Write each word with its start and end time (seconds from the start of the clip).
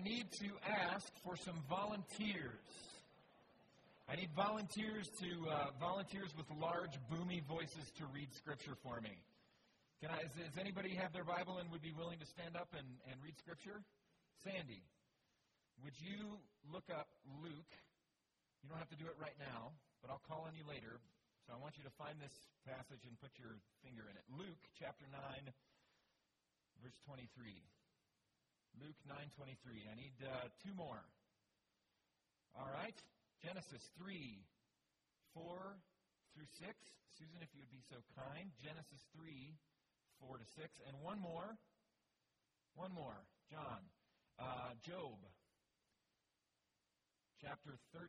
I 0.00 0.08
need 0.08 0.32
to 0.40 0.48
ask 0.64 1.12
for 1.20 1.36
some 1.36 1.60
volunteers. 1.68 2.64
I 4.08 4.16
need 4.16 4.32
volunteers 4.32 5.12
to 5.20 5.28
uh, 5.44 5.76
volunteers 5.76 6.32
with 6.40 6.48
large, 6.56 6.96
boomy 7.12 7.44
voices 7.44 7.84
to 8.00 8.08
read 8.08 8.32
scripture 8.32 8.72
for 8.80 9.04
me. 9.04 9.12
Can 10.00 10.08
I? 10.08 10.24
Does 10.24 10.56
anybody 10.56 10.96
have 10.96 11.12
their 11.12 11.28
Bible 11.28 11.60
and 11.60 11.68
would 11.68 11.84
be 11.84 11.92
willing 11.92 12.16
to 12.16 12.24
stand 12.24 12.56
up 12.56 12.72
and, 12.72 12.88
and 13.12 13.20
read 13.20 13.36
scripture? 13.36 13.84
Sandy, 14.40 14.80
would 15.84 15.92
you 16.00 16.40
look 16.72 16.88
up 16.88 17.12
Luke? 17.44 17.72
You 18.64 18.72
don't 18.72 18.80
have 18.80 18.92
to 18.96 19.00
do 19.00 19.04
it 19.04 19.20
right 19.20 19.36
now, 19.36 19.68
but 20.00 20.08
I'll 20.08 20.24
call 20.24 20.48
on 20.48 20.56
you 20.56 20.64
later. 20.64 20.96
So 21.44 21.52
I 21.52 21.60
want 21.60 21.76
you 21.76 21.84
to 21.84 21.92
find 22.00 22.16
this 22.24 22.32
passage 22.64 23.04
and 23.04 23.12
put 23.20 23.36
your 23.36 23.52
finger 23.84 24.08
in 24.08 24.16
it. 24.16 24.24
Luke 24.32 24.64
chapter 24.80 25.04
9, 25.12 25.20
verse 26.80 26.96
23. 27.04 27.20
Luke 28.78 28.98
9:23. 29.08 29.88
I 29.90 29.94
need 29.98 30.14
uh, 30.22 30.46
two 30.62 30.74
more. 30.74 31.02
All 32.54 32.70
right. 32.70 32.96
Genesis 33.40 33.80
3, 33.96 34.36
4 35.32 35.42
through 36.36 36.50
6. 36.60 36.68
Susan, 37.16 37.40
if 37.40 37.48
you 37.56 37.64
would 37.64 37.72
be 37.72 37.80
so 37.88 37.96
kind. 38.12 38.52
Genesis 38.60 39.00
3, 39.16 39.56
4 40.20 40.36
to 40.36 40.46
6. 40.60 40.68
And 40.86 40.94
one 41.00 41.16
more. 41.18 41.56
One 42.76 42.92
more. 42.92 43.16
John. 43.48 43.80
Uh, 44.36 44.76
Job. 44.84 45.16
Chapter 47.40 47.80
13, 47.96 48.04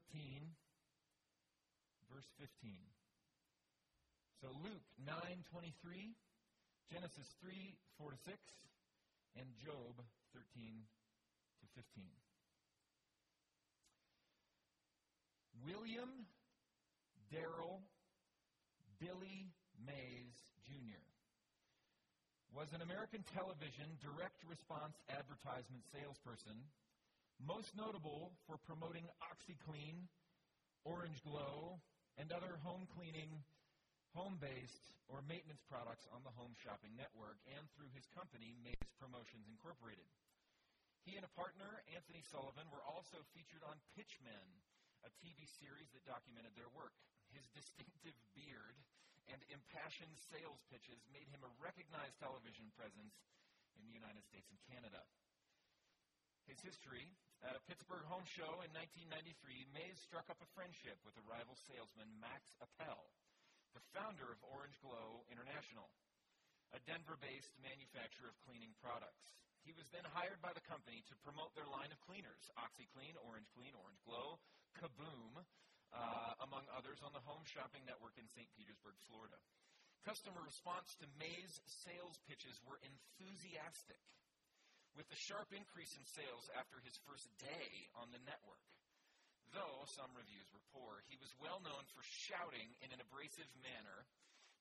verse 2.11 2.27
15. 2.35 2.75
So 4.43 4.51
Luke 4.59 4.83
9:23, 5.07 6.11
Genesis 6.91 7.29
3, 7.39 7.77
4 7.97 8.11
to 8.11 8.19
6, 8.27 8.35
and 9.39 9.47
Job 9.63 9.95
13 10.33 10.43
to 11.59 11.65
15. 11.75 12.03
William 15.65 16.25
Darrell 17.29 17.81
Billy 18.99 19.51
Mays 19.85 20.35
Jr. 20.65 21.03
was 22.53 22.67
an 22.73 22.81
American 22.81 23.23
television 23.33 23.85
direct 24.01 24.41
response 24.47 24.97
advertisement 25.09 25.83
salesperson, 25.93 26.57
most 27.41 27.73
notable 27.77 28.31
for 28.45 28.57
promoting 28.65 29.05
OxiClean, 29.21 30.05
Orange 30.85 31.21
Glo, 31.25 31.79
and 32.17 32.31
other 32.31 32.57
home 32.61 32.85
cleaning, 32.97 33.41
home 34.11 34.35
based, 34.43 34.91
or 35.07 35.23
maintenance 35.27 35.63
products 35.67 36.07
on 36.11 36.23
the 36.23 36.35
Home 36.35 36.55
Shopping 36.63 36.91
Network 36.95 37.39
and 37.47 37.63
through 37.75 37.91
his 37.95 38.07
company, 38.11 38.55
Mays 38.63 38.91
Promotions 38.99 39.47
Incorporated. 39.47 40.07
He 41.07 41.17
and 41.17 41.25
a 41.25 41.35
partner, 41.35 41.81
Anthony 41.91 42.21
Sullivan, 42.29 42.67
were 42.69 42.83
also 42.85 43.19
featured 43.33 43.63
on 43.65 43.79
Pitchmen, 43.97 44.47
a 45.01 45.09
TV 45.23 45.47
series 45.59 45.89
that 45.95 46.05
documented 46.05 46.53
their 46.53 46.69
work. 46.77 46.93
His 47.33 47.47
distinctive 47.55 48.15
beard 48.35 48.77
and 49.31 49.39
impassioned 49.49 50.15
sales 50.29 50.59
pitches 50.67 51.01
made 51.09 51.27
him 51.31 51.41
a 51.41 51.55
recognized 51.63 52.19
television 52.19 52.69
presence 52.75 53.15
in 53.79 53.87
the 53.87 53.95
United 53.95 54.21
States 54.27 54.45
and 54.51 54.59
Canada. 54.67 55.01
His 56.45 56.59
history 56.61 57.07
at 57.41 57.57
a 57.57 57.65
Pittsburgh 57.65 58.05
home 58.05 58.27
show 58.27 58.61
in 58.61 58.69
1993, 58.75 59.71
Mays 59.73 59.97
struck 60.03 60.27
up 60.29 60.37
a 60.43 60.53
friendship 60.53 60.99
with 61.01 61.17
a 61.17 61.25
rival 61.25 61.57
salesman, 61.65 62.11
Max 62.21 62.53
Appel, 62.61 63.09
the 63.75 63.83
founder 63.95 64.27
of 64.27 64.39
Orange 64.51 64.75
Glo 64.83 65.23
International, 65.31 65.91
a 66.75 66.79
Denver 66.87 67.19
based 67.19 67.55
manufacturer 67.59 68.31
of 68.31 68.37
cleaning 68.43 68.71
products. 68.79 69.27
He 69.61 69.75
was 69.77 69.85
then 69.93 70.07
hired 70.09 70.41
by 70.41 70.51
the 70.57 70.65
company 70.65 71.05
to 71.05 71.21
promote 71.21 71.53
their 71.53 71.69
line 71.69 71.93
of 71.93 72.01
cleaners 72.01 72.49
OxiClean, 72.57 73.13
Orange 73.21 73.47
Clean, 73.53 73.71
Orange 73.77 74.01
Glo, 74.07 74.41
Kaboom, 74.79 75.37
uh, 75.93 76.33
among 76.41 76.65
others, 76.73 77.03
on 77.05 77.13
the 77.13 77.21
Home 77.27 77.43
Shopping 77.45 77.83
Network 77.85 78.17
in 78.17 78.25
St. 78.31 78.47
Petersburg, 78.57 78.95
Florida. 79.05 79.37
Customer 80.01 80.41
response 80.41 80.97
to 80.97 81.05
Mays' 81.21 81.61
sales 81.85 82.17
pitches 82.25 82.57
were 82.65 82.81
enthusiastic, 82.81 84.01
with 84.97 85.05
a 85.13 85.19
sharp 85.19 85.53
increase 85.53 85.93
in 85.93 86.01
sales 86.09 86.49
after 86.57 86.81
his 86.81 86.97
first 87.05 87.29
day 87.37 87.85
on 87.93 88.09
the 88.09 88.23
network. 88.25 88.65
Though 89.51 89.83
some 89.83 90.11
reviews 90.15 90.47
were 90.55 90.63
poor, 90.71 91.03
he 91.11 91.19
was 91.19 91.35
well 91.35 91.59
known 91.59 91.83
for 91.91 92.03
shouting 92.03 92.71
in 92.79 92.95
an 92.95 93.03
abrasive 93.03 93.51
manner 93.59 94.07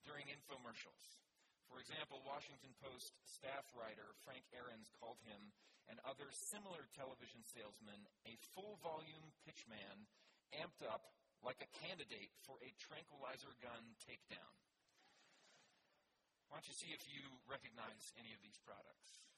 during 0.03 0.27
infomercials. 0.27 1.23
For 1.71 1.79
example, 1.79 2.19
Washington 2.27 2.75
Post 2.83 3.15
staff 3.23 3.71
writer 3.79 4.19
Frank 4.27 4.43
Ahrens 4.51 4.91
called 4.99 5.23
him 5.23 5.55
and 5.87 6.03
other 6.03 6.27
similar 6.35 6.91
television 6.99 7.47
salesmen 7.47 8.03
a 8.27 8.35
full 8.55 8.83
volume 8.83 9.31
pitchman 9.47 10.11
amped 10.51 10.83
up 10.83 11.15
like 11.47 11.63
a 11.63 11.73
candidate 11.79 12.35
for 12.43 12.59
a 12.59 12.75
tranquilizer 12.83 13.55
gun 13.63 13.95
takedown. 14.03 14.55
Why 16.51 16.59
don't 16.59 16.67
you 16.67 16.75
see 16.75 16.91
if 16.91 17.07
you 17.07 17.23
recognize 17.47 18.11
any 18.19 18.35
of 18.35 18.43
these 18.43 18.59
products? 18.67 19.30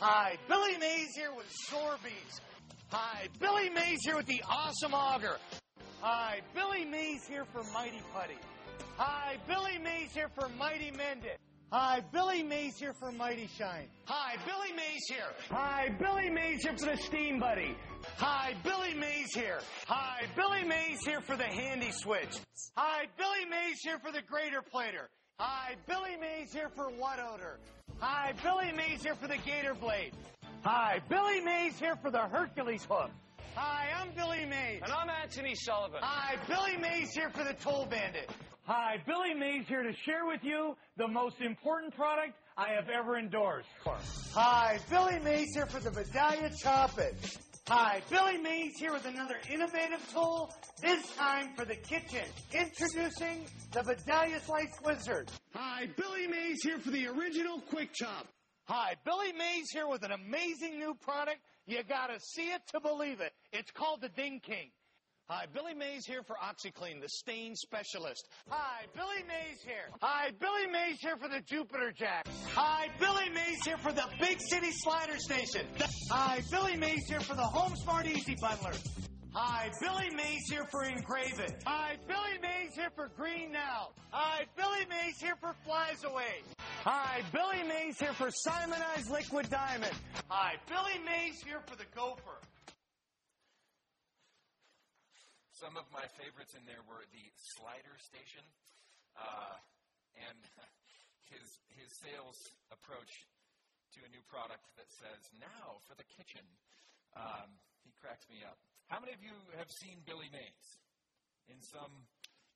Hi, 0.00 0.36
Billy 0.48 0.78
Mays 0.78 1.14
here 1.14 1.32
with 1.36 1.46
Zorbeez. 1.70 2.40
Hi, 2.88 3.28
Billy 3.38 3.70
Mays 3.70 4.00
here 4.04 4.16
with 4.16 4.26
the 4.26 4.42
awesome 4.48 4.94
auger. 4.94 5.36
Hi, 6.00 6.40
Billy 6.54 6.84
Mays 6.84 7.24
here 7.28 7.44
for 7.52 7.62
Mighty 7.72 8.02
Putty. 8.12 8.38
Hi, 8.96 9.36
Billy 9.46 9.78
Mays 9.78 10.12
here 10.12 10.30
for 10.34 10.48
Mighty 10.58 10.90
Mend 10.90 11.24
It. 11.24 11.38
Hi, 11.70 12.02
Billy 12.12 12.42
Mays 12.42 12.76
here 12.78 12.94
for 12.94 13.12
Mighty 13.12 13.48
Shine. 13.58 13.86
Hi, 14.06 14.36
Billy 14.44 14.76
Mays 14.76 15.02
here. 15.08 15.32
Hi, 15.50 15.88
Billy 15.98 16.30
Mays 16.30 16.62
here 16.62 16.76
for 16.76 16.86
the 16.86 16.96
Steam 16.96 17.38
Buddy. 17.38 17.76
Hi, 18.16 18.54
Billy 18.64 18.94
Mays 18.94 19.32
here. 19.34 19.60
Hi, 19.86 20.22
Billy 20.34 20.64
Mays 20.64 20.98
here 21.04 21.20
for 21.20 21.36
the 21.36 21.44
Handy 21.44 21.90
Switch. 21.92 22.36
Hi, 22.76 23.06
Billy 23.16 23.48
Mays 23.48 23.78
here 23.82 23.98
for 23.98 24.10
the 24.10 24.20
Grater 24.22 24.62
Plater. 24.62 25.08
Hi, 25.38 25.76
Billy 25.86 26.16
Mays 26.20 26.52
here 26.52 26.68
for 26.74 26.90
What 26.90 27.18
Odor. 27.18 27.58
Hi, 28.04 28.32
Billy 28.42 28.72
Mays 28.72 29.04
here 29.04 29.14
for 29.14 29.28
the 29.28 29.36
Gator 29.36 29.74
Blade. 29.74 30.12
Hi, 30.64 31.00
Billy 31.08 31.40
Mays 31.40 31.78
here 31.78 31.94
for 31.94 32.10
the 32.10 32.18
Hercules 32.18 32.84
hook. 32.84 33.12
Hi, 33.54 33.90
I'm 33.96 34.10
Billy 34.16 34.44
Mays. 34.44 34.80
And 34.82 34.90
I'm 34.90 35.08
Anthony 35.08 35.54
Sullivan. 35.54 36.00
Hi, 36.02 36.34
Billy 36.48 36.76
Mays 36.78 37.12
here 37.12 37.30
for 37.30 37.44
the 37.44 37.52
Toll 37.52 37.86
Bandit. 37.88 38.28
Hi, 38.64 38.96
Billy 39.06 39.34
Mays 39.34 39.68
here 39.68 39.84
to 39.84 39.92
share 39.92 40.26
with 40.26 40.42
you 40.42 40.76
the 40.96 41.06
most 41.06 41.40
important 41.42 41.94
product 41.94 42.32
I 42.56 42.70
have 42.70 42.88
ever 42.88 43.18
endorsed. 43.18 43.68
Hi, 44.34 44.80
Billy 44.90 45.20
Mays 45.20 45.54
here 45.54 45.66
for 45.66 45.78
the 45.78 45.90
Vidalia 45.90 46.50
Chop 46.60 46.98
Hi, 47.68 48.02
Billy 48.10 48.36
Mays 48.36 48.72
here 48.78 48.92
with 48.92 49.06
another 49.06 49.36
innovative 49.48 50.04
tool, 50.12 50.52
this 50.80 51.08
time 51.14 51.50
for 51.54 51.64
the 51.64 51.76
kitchen. 51.76 52.24
Introducing 52.52 53.46
the 53.70 53.84
Vidalia 53.84 54.40
Slice 54.40 54.76
Wizard. 54.84 55.30
Hi, 55.54 55.86
Billy 55.96 56.26
Mays 56.28 56.62
here 56.62 56.78
for 56.78 56.90
the 56.90 57.06
original 57.08 57.60
Quick 57.60 57.92
Chop. 57.92 58.26
Hi, 58.64 58.94
Billy 59.04 59.32
Mays 59.32 59.66
here 59.70 59.86
with 59.86 60.02
an 60.02 60.12
amazing 60.12 60.78
new 60.78 60.94
product. 60.94 61.40
You 61.66 61.82
gotta 61.86 62.18
see 62.20 62.46
it 62.46 62.62
to 62.72 62.80
believe 62.80 63.20
it. 63.20 63.32
It's 63.52 63.70
called 63.70 64.00
the 64.00 64.08
Ding 64.08 64.40
King. 64.40 64.70
Hi, 65.28 65.44
Billy 65.52 65.74
Mays 65.74 66.06
here 66.06 66.22
for 66.22 66.36
OxiClean, 66.42 67.02
the 67.02 67.08
stain 67.08 67.54
specialist. 67.54 68.28
Hi, 68.48 68.84
Billy 68.94 69.24
Mays 69.28 69.60
here. 69.62 69.90
Hi, 70.00 70.30
Billy 70.40 70.66
Mays 70.68 70.98
here 71.00 71.16
for 71.18 71.28
the 71.28 71.40
Jupiter 71.42 71.92
Jack. 71.92 72.26
Hi, 72.54 72.88
Billy 72.98 73.28
Mays 73.28 73.62
here 73.64 73.78
for 73.78 73.92
the 73.92 74.04
Big 74.20 74.38
City 74.40 74.70
Slider 74.72 75.18
Station. 75.18 75.66
Hi, 76.10 76.40
Billy 76.50 76.76
Mays 76.76 77.06
here 77.08 77.20
for 77.20 77.34
the 77.34 77.42
Home 77.42 77.74
Smart 77.76 78.06
Easy 78.06 78.36
Bundler. 78.36 79.11
Hi, 79.34 79.72
Billy 79.80 80.10
Mays 80.12 80.44
here 80.44 80.68
for 80.68 80.84
Engrave 80.84 81.40
It. 81.40 81.56
Hi, 81.64 81.96
Billy 82.06 82.36
Mays 82.44 82.76
here 82.76 82.92
for 82.92 83.08
Green 83.16 83.48
Now. 83.48 83.96
Hi, 84.12 84.44
Billy 84.60 84.84
Mays 84.92 85.16
here 85.16 85.40
for 85.40 85.56
Flies 85.64 86.04
Away. 86.04 86.44
Hi, 86.84 87.24
Billy 87.32 87.64
Mays 87.64 87.96
here 87.96 88.12
for 88.12 88.28
Simonized 88.28 89.08
Liquid 89.08 89.48
Diamond. 89.48 89.96
Hi, 90.28 90.60
Billy 90.68 91.00
Mays 91.08 91.40
here 91.40 91.64
for 91.64 91.80
the 91.80 91.88
Gopher. 91.96 92.44
Some 95.56 95.80
of 95.80 95.88
my 95.88 96.04
favorites 96.20 96.52
in 96.52 96.68
there 96.68 96.84
were 96.84 97.00
the 97.16 97.24
slider 97.56 97.96
station, 97.96 98.44
uh, 99.16 99.56
and 100.28 100.40
his 101.32 101.46
his 101.72 101.88
sales 102.04 102.36
approach 102.68 103.24
to 103.96 104.04
a 104.04 104.12
new 104.12 104.20
product 104.28 104.68
that 104.76 104.92
says 104.92 105.24
"Now 105.40 105.80
for 105.88 105.96
the 105.96 106.04
kitchen." 106.20 106.44
Um, 107.16 107.56
he 107.80 107.96
cracks 107.96 108.28
me 108.28 108.44
up. 108.44 108.58
How 108.92 109.00
many 109.00 109.16
of 109.16 109.24
you 109.24 109.32
have 109.56 109.72
seen 109.72 110.04
Billy 110.04 110.28
Mays 110.36 110.68
in 111.48 111.56
some 111.64 112.04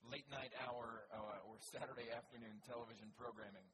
late 0.04 0.28
night 0.28 0.52
hour 0.68 1.08
uh, 1.08 1.48
or 1.48 1.56
Saturday 1.72 2.12
afternoon 2.12 2.60
television 2.68 3.08
programming? 3.16 3.64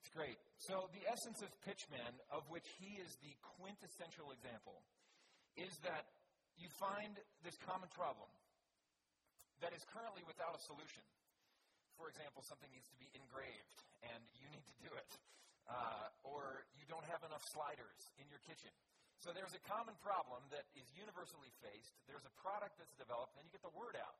It's 0.00 0.08
great. 0.08 0.40
So 0.64 0.88
the 0.96 1.04
essence 1.04 1.44
of 1.44 1.52
Pitchman, 1.60 2.16
of 2.32 2.48
which 2.48 2.64
he 2.80 2.96
is 2.96 3.20
the 3.20 3.36
quintessential 3.60 4.32
example, 4.32 4.80
is 5.60 5.76
that 5.84 6.08
you 6.56 6.72
find 6.80 7.20
this 7.44 7.60
common 7.68 7.92
problem 7.92 8.32
that 9.60 9.76
is 9.76 9.84
currently 9.92 10.24
without 10.24 10.56
a 10.56 10.62
solution. 10.72 11.04
For 12.00 12.08
example, 12.08 12.40
something 12.48 12.72
needs 12.72 12.88
to 12.88 12.96
be 12.96 13.12
engraved 13.12 13.76
and 14.08 14.24
you 14.40 14.48
need 14.48 14.64
to 14.64 14.76
do 14.88 14.92
it. 14.96 15.10
Uh, 15.68 16.08
or 16.24 16.64
you 16.80 16.88
don't 16.88 17.04
have 17.12 17.20
enough 17.28 17.44
sliders 17.52 18.00
in 18.16 18.24
your 18.32 18.40
kitchen. 18.48 18.72
So 19.20 19.36
there's 19.36 19.52
a 19.52 19.60
common 19.68 19.92
problem 20.00 20.40
that 20.48 20.64
is 20.72 20.88
universally 20.96 21.52
faced. 21.60 21.92
There's 22.08 22.24
a 22.24 22.32
product 22.40 22.80
that's 22.80 22.96
developed, 22.96 23.36
then 23.36 23.44
you 23.44 23.52
get 23.52 23.60
the 23.60 23.76
word 23.76 23.92
out. 23.92 24.16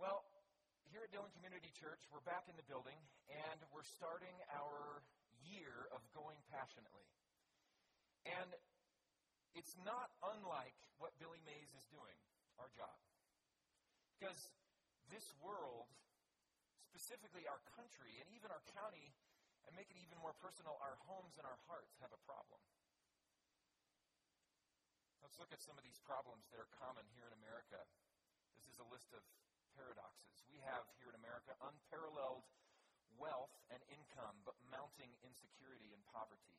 Well, 0.00 0.24
here 0.88 1.04
at 1.04 1.12
Dillon 1.12 1.28
Community 1.36 1.68
Church, 1.76 2.00
we're 2.08 2.24
back 2.24 2.48
in 2.48 2.56
the 2.56 2.64
building, 2.64 2.96
and 3.28 3.60
we're 3.68 3.84
starting 3.84 4.32
our 4.56 5.04
year 5.44 5.92
of 5.92 6.00
going 6.16 6.40
passionately. 6.48 7.04
And 8.24 8.48
it's 9.52 9.76
not 9.84 10.08
unlike 10.24 10.76
what 10.96 11.12
Billy 11.20 11.44
Mays 11.44 11.68
is 11.76 11.84
doing, 11.92 12.16
our 12.56 12.72
job. 12.72 12.96
Because 14.16 14.40
this 15.12 15.36
world, 15.44 15.84
specifically 16.88 17.44
our 17.44 17.60
country, 17.76 18.16
and 18.24 18.26
even 18.32 18.48
our 18.48 18.64
county, 18.72 19.12
and 19.68 19.76
make 19.76 19.92
it 19.92 20.00
even 20.00 20.16
more 20.24 20.32
personal, 20.40 20.80
our 20.80 20.96
homes 21.04 21.36
and 21.36 21.44
our 21.44 21.60
hearts 21.68 22.00
have 22.00 22.08
a 22.08 22.20
problem. 22.24 22.56
Let's 25.20 25.36
look 25.36 25.52
at 25.52 25.60
some 25.60 25.76
of 25.76 25.84
these 25.84 26.00
problems 26.08 26.48
that 26.48 26.56
are 26.56 26.72
common 26.80 27.04
here 27.12 27.28
in 27.28 27.36
America. 27.36 27.76
This 28.56 28.64
is 28.72 28.80
a 28.80 28.88
list 28.88 29.12
of 29.12 29.20
paradoxes. 29.76 30.40
We 30.48 30.56
have 30.64 30.88
here 30.96 31.12
in 31.12 31.16
America 31.20 31.52
unparalleled 31.60 32.48
wealth 33.20 33.52
and 33.68 33.84
income, 33.92 34.40
but 34.48 34.56
mounting 34.72 35.12
insecurity 35.20 35.92
and 35.92 36.00
poverty. 36.16 36.56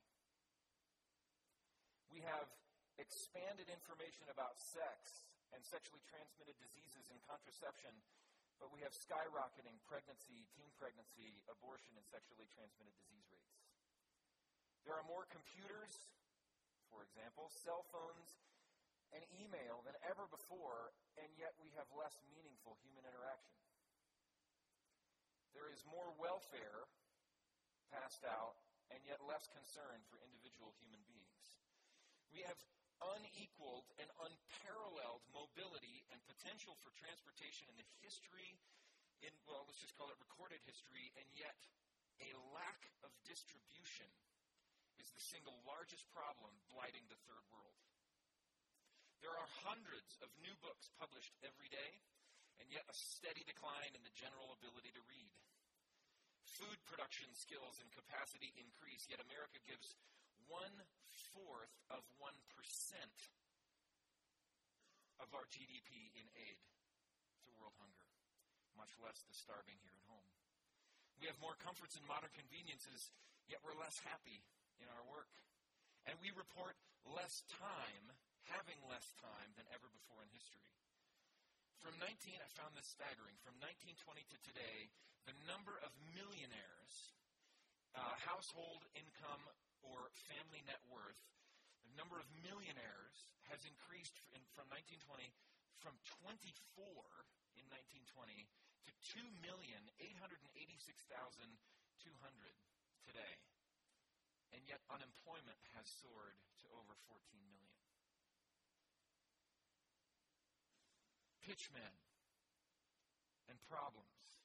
We 2.13 2.21
have 2.29 2.45
expanded 3.01 3.73
information 3.73 4.29
about 4.29 4.61
sex 4.61 5.25
and 5.49 5.65
sexually 5.65 6.05
transmitted 6.05 6.53
diseases 6.61 7.09
and 7.09 7.17
contraception, 7.25 7.95
but 8.59 8.69
we 8.75 8.83
have 8.83 8.91
skyrocketing 8.91 9.79
pregnancy, 9.87 10.43
teen 10.51 10.69
pregnancy, 10.75 11.39
abortion, 11.47 11.95
and 11.95 12.05
sexually 12.07 12.47
transmitted 12.51 12.91
disease 12.99 13.27
rates. 13.31 13.55
There 14.83 14.95
are 14.95 15.07
more 15.07 15.27
computers, 15.31 16.11
for 16.91 17.03
example, 17.07 17.47
cell 17.49 17.87
phones, 17.89 18.39
and 19.15 19.25
email 19.41 19.81
than 19.87 19.97
ever 20.05 20.29
before, 20.29 20.93
and 21.17 21.29
yet 21.33 21.55
we 21.57 21.73
have 21.79 21.89
less 21.97 22.13
meaningful 22.29 22.77
human 22.85 23.01
interaction. 23.09 23.57
There 25.55 25.71
is 25.73 25.81
more 25.89 26.13
welfare 26.21 26.85
passed 27.89 28.21
out, 28.21 28.61
and 28.93 29.01
yet 29.05 29.17
less 29.25 29.49
concern 29.49 29.97
for 30.09 30.21
individual 30.21 30.77
human 30.77 31.01
beings. 31.09 31.45
We 32.29 32.45
have 32.45 32.57
unequaled 32.99 33.87
and 33.99 34.09
unparalleled 34.19 35.23
mobility 35.31 36.03
and 36.11 36.19
potential 36.27 36.75
for 36.83 36.91
transportation 36.99 37.67
in 37.71 37.79
the 37.79 37.87
history, 38.03 38.59
in, 39.23 39.31
well, 39.47 39.67
let's 39.67 39.79
just 39.79 39.95
call 39.95 40.11
it 40.11 40.19
recorded 40.19 40.59
history, 40.63 41.11
and 41.19 41.27
yet 41.35 41.55
a 42.23 42.31
lack 42.55 42.91
of 43.03 43.11
distribution 43.27 44.07
is 44.99 45.11
the 45.15 45.23
single 45.23 45.55
largest 45.63 46.07
problem 46.11 46.51
blighting 46.71 47.03
the 47.07 47.19
third 47.27 47.43
world. 47.51 47.79
There 49.19 49.35
are 49.35 49.59
hundreds 49.67 50.15
of 50.23 50.31
new 50.39 50.55
books 50.63 50.91
published 50.95 51.35
every 51.43 51.67
day, 51.71 51.91
and 52.59 52.67
yet 52.71 52.87
a 52.87 52.95
steady 52.95 53.43
decline 53.47 53.91
in 53.95 54.03
the 54.03 54.15
general 54.15 54.55
ability 54.55 54.91
to 54.95 55.03
read. 55.07 55.31
Food 56.59 56.79
production 56.87 57.27
skills 57.35 57.79
and 57.79 57.87
capacity 57.91 58.51
increase, 58.59 59.07
yet 59.07 59.23
America 59.23 59.59
gives 59.63 59.95
one 60.49 60.75
fourth 61.31 61.73
of 61.93 62.01
1% 62.17 62.33
of 65.21 65.29
our 65.37 65.45
GDP 65.53 66.09
in 66.17 66.25
aid 66.33 66.59
to 67.45 67.53
world 67.61 67.77
hunger, 67.77 68.09
much 68.73 68.91
less 68.99 69.21
the 69.29 69.35
starving 69.37 69.77
here 69.85 69.93
at 69.93 70.05
home. 70.09 70.33
We 71.21 71.29
have 71.29 71.37
more 71.37 71.55
comforts 71.61 71.93
and 71.99 72.05
modern 72.09 72.33
conveniences, 72.33 73.13
yet 73.45 73.61
we're 73.61 73.77
less 73.77 74.01
happy 74.01 74.41
in 74.81 74.87
our 74.89 75.05
work. 75.05 75.29
And 76.07 76.15
we 76.23 76.33
report 76.33 76.79
less 77.05 77.45
time, 77.51 78.05
having 78.49 78.79
less 78.89 79.13
time 79.21 79.53
than 79.53 79.67
ever 79.69 79.85
before 79.91 80.25
in 80.25 80.31
history. 80.33 80.65
From 81.83 81.95
19, 82.01 82.39
I 82.39 82.49
found 82.59 82.75
this 82.75 82.87
staggering. 82.91 83.35
From 83.43 83.55
1920 83.61 84.25
to 84.33 84.37
today, 84.43 84.91
the 85.27 85.35
number 85.47 85.75
of 85.83 85.91
millionaires, 86.15 87.15
uh, 87.95 88.15
household 88.23 88.83
income, 88.95 89.43
or 89.83 90.11
family 90.27 90.61
net 90.67 90.81
worth, 90.87 91.19
the 91.87 91.93
number 91.95 92.19
of 92.19 92.27
millionaires 92.43 93.29
has 93.49 93.63
increased 93.65 94.19
in, 94.35 94.41
from 94.53 94.69
1920 94.69 95.31
from 95.79 95.95
24 96.19 96.51
in 97.55 97.63
1920 97.71 98.51
to 98.83 98.91
2,886,200 99.15 99.95
today. 103.07 103.35
And 104.51 104.61
yet 104.67 104.83
unemployment 104.91 105.61
has 105.77 105.87
soared 106.03 106.35
to 106.63 106.67
over 106.75 106.97
14 107.07 107.21
million. 107.47 107.71
Pitchmen 111.47 111.95
and 113.47 113.57
problems. 113.71 114.43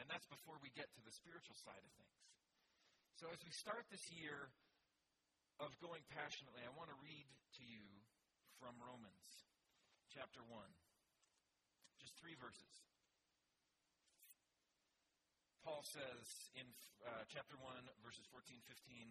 And 0.00 0.08
that's 0.10 0.26
before 0.26 0.58
we 0.58 0.72
get 0.74 0.90
to 0.98 1.02
the 1.04 1.12
spiritual 1.14 1.54
side 1.54 1.84
of 1.84 1.92
things. 1.94 2.24
So, 3.14 3.30
as 3.30 3.38
we 3.46 3.54
start 3.54 3.86
this 3.94 4.02
year 4.10 4.50
of 5.62 5.70
going 5.78 6.02
passionately, 6.10 6.66
I 6.66 6.72
want 6.74 6.90
to 6.90 6.98
read 6.98 7.30
to 7.30 7.62
you 7.62 7.86
from 8.58 8.74
Romans 8.82 9.46
chapter 10.10 10.42
1. 10.50 10.50
Just 12.02 12.18
three 12.18 12.34
verses. 12.42 12.74
Paul 15.62 15.86
says 15.86 16.26
in 16.58 16.66
uh, 17.06 17.22
chapter 17.30 17.54
1, 17.62 17.86
verses 18.02 18.26
14, 18.34 18.58
15, 18.66 19.06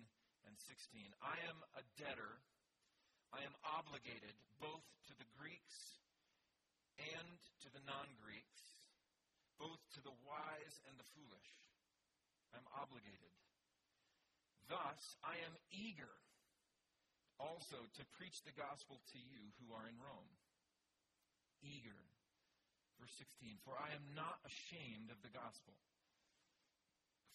and 0.51 0.55
16 0.59 1.07
I 1.23 1.39
am 1.47 1.63
a 1.79 1.83
debtor, 1.95 2.43
I 3.31 3.39
am 3.47 3.55
obligated 3.63 4.35
both 4.59 4.83
to 5.07 5.15
the 5.15 5.27
Greeks 5.39 6.03
and 6.99 7.39
to 7.63 7.71
the 7.71 7.79
non 7.87 8.11
Greeks, 8.19 8.83
both 9.55 9.79
to 9.95 10.03
the 10.03 10.13
wise 10.27 10.75
and 10.91 10.99
the 10.99 11.07
foolish. 11.15 11.51
I'm 12.51 12.67
obligated. 12.75 13.31
Thus, 14.67 15.17
I 15.23 15.37
am 15.43 15.55
eager 15.71 16.11
also 17.41 17.75
to 17.77 18.13
preach 18.15 18.43
the 18.43 18.55
gospel 18.55 19.01
to 19.11 19.19
you 19.19 19.51
who 19.59 19.73
are 19.75 19.87
in 19.89 19.97
Rome. 19.99 20.33
Eager. 21.63 21.99
Verse 22.99 23.15
16 23.19 23.59
For 23.63 23.75
I 23.75 23.91
am 23.95 24.03
not 24.15 24.43
ashamed 24.43 25.11
of 25.11 25.19
the 25.23 25.33
gospel, 25.33 25.75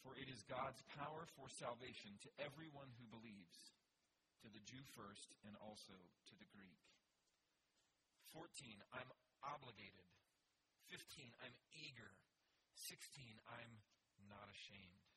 for 0.04 0.16
it 0.16 0.28
is 0.30 0.46
God's 0.46 0.80
power 0.96 1.28
for 1.36 1.48
salvation 1.48 2.16
to 2.24 2.30
everyone 2.40 2.92
who 2.96 3.08
believes, 3.08 3.74
to 4.44 4.48
the 4.48 4.62
Jew 4.62 4.80
first 4.94 5.34
and 5.42 5.58
also 5.58 5.96
to 6.30 6.34
the 6.38 6.48
Greek. 6.54 6.78
14 8.30 8.46
I'm 8.94 9.10
obligated. 9.42 10.08
15 10.88 11.32
I'm 11.42 11.56
eager. 11.74 12.12
16 12.76 13.02
I'm 13.50 13.72
not 14.30 14.46
ashamed. 14.52 15.07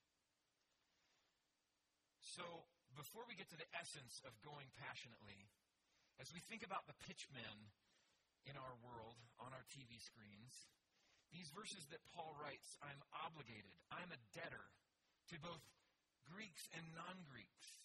So, 2.32 2.48
before 2.96 3.28
we 3.28 3.36
get 3.36 3.52
to 3.52 3.60
the 3.60 3.68
essence 3.76 4.24
of 4.24 4.32
going 4.40 4.72
passionately, 4.80 5.52
as 6.16 6.32
we 6.32 6.40
think 6.48 6.64
about 6.64 6.88
the 6.88 6.96
pitchmen 7.04 7.76
in 8.48 8.56
our 8.56 8.76
world 8.88 9.20
on 9.44 9.52
our 9.52 9.68
TV 9.76 10.00
screens, 10.00 10.72
these 11.36 11.52
verses 11.52 11.84
that 11.92 12.00
Paul 12.16 12.32
writes, 12.40 12.80
I'm 12.80 13.04
obligated, 13.28 13.76
I'm 13.92 14.16
a 14.16 14.24
debtor 14.32 14.64
to 14.64 15.44
both 15.44 15.60
Greeks 16.24 16.72
and 16.72 16.88
non 16.96 17.20
Greeks. 17.28 17.84